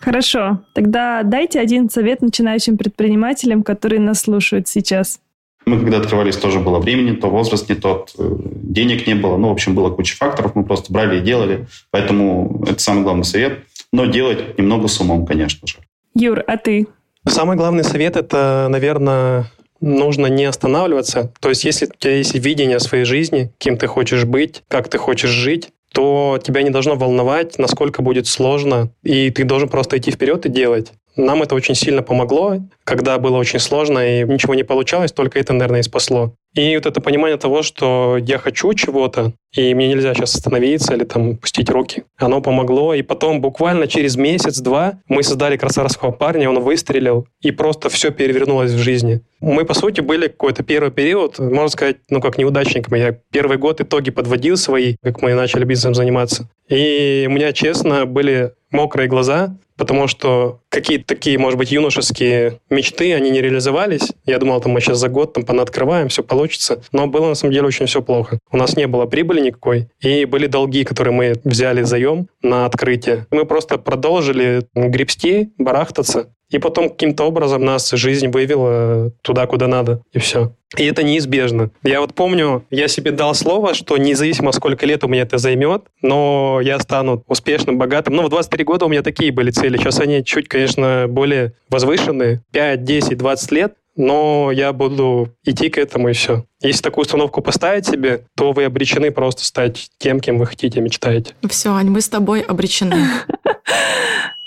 [0.00, 0.60] Хорошо.
[0.74, 5.20] Тогда дайте один совет начинающим предпринимателям, которые нас слушают сейчас.
[5.66, 9.36] Мы когда открывались, тоже было времени, то возраст не тот, э, денег не было.
[9.36, 11.66] Ну, в общем, было куча факторов, мы просто брали и делали.
[11.90, 13.60] Поэтому это самый главный совет.
[13.92, 15.76] Но делать немного с умом, конечно же.
[16.14, 16.86] Юр, а ты?
[17.26, 19.50] Самый главный совет– это, наверное,
[19.80, 21.32] нужно не останавливаться.
[21.40, 24.98] То есть, если у тебя есть видение своей жизни, кем ты хочешь быть, как ты
[24.98, 30.10] хочешь жить, то тебя не должно волновать, насколько будет сложно, и ты должен просто идти
[30.10, 30.92] вперед и делать.
[31.16, 35.52] Нам это очень сильно помогло, когда было очень сложно и ничего не получалось, только это,
[35.52, 36.34] наверное, и спасло.
[36.54, 41.04] И вот это понимание того, что я хочу чего-то, и мне нельзя сейчас остановиться или
[41.04, 42.94] там пустить руки, оно помогло.
[42.94, 48.72] И потом буквально через месяц-два мы создали красавского парня, он выстрелил, и просто все перевернулось
[48.72, 49.20] в жизни.
[49.40, 52.98] Мы, по сути, были какой-то первый период, можно сказать, ну, как неудачниками.
[52.98, 56.48] Я первый год итоги подводил свои, как мы начали бизнесом заниматься.
[56.68, 63.14] И у меня, честно, были мокрые глаза, потому что какие-то такие, может быть, юношеские мечты,
[63.14, 64.12] они не реализовались.
[64.26, 66.82] Я думал, там мы сейчас за год там понаоткрываем, все получится.
[66.92, 68.38] Но было на самом деле очень все плохо.
[68.50, 73.26] У нас не было прибыли никакой, и были долги, которые мы взяли заем на открытие.
[73.30, 80.02] Мы просто продолжили гребсти, барахтаться, и потом каким-то образом нас жизнь вывела туда, куда надо,
[80.12, 80.52] и все.
[80.76, 81.70] И это неизбежно.
[81.82, 85.84] Я вот помню, я себе дал слово, что независимо сколько лет у меня это займет,
[86.02, 88.14] но я стану успешным, богатым.
[88.14, 89.78] Ну, в 23 года у меня такие были цели.
[89.78, 92.42] Сейчас они чуть, конечно, более возвышенные.
[92.52, 96.44] 5, 10, 20 лет но я буду идти к этому и все.
[96.62, 101.34] Если такую установку поставить себе, то вы обречены просто стать тем, кем вы хотите, мечтаете.
[101.50, 102.96] Все, Ань, мы с тобой обречены.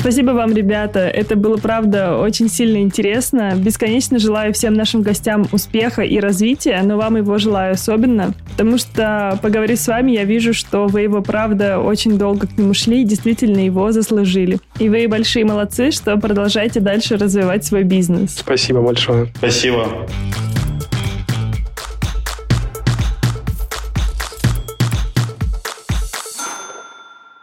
[0.00, 1.00] Спасибо вам, ребята.
[1.00, 3.52] Это было, правда, очень сильно интересно.
[3.54, 9.38] Бесконечно желаю всем нашим гостям успеха и развития, но вам его желаю особенно, потому что,
[9.42, 13.04] поговорив с вами, я вижу, что вы его, правда, очень долго к нему шли и
[13.04, 14.58] действительно его заслужили.
[14.78, 18.36] И вы большие молодцы, что продолжаете дальше развивать свой бизнес.
[18.38, 19.26] Спасибо большое.
[19.36, 20.06] Спасибо.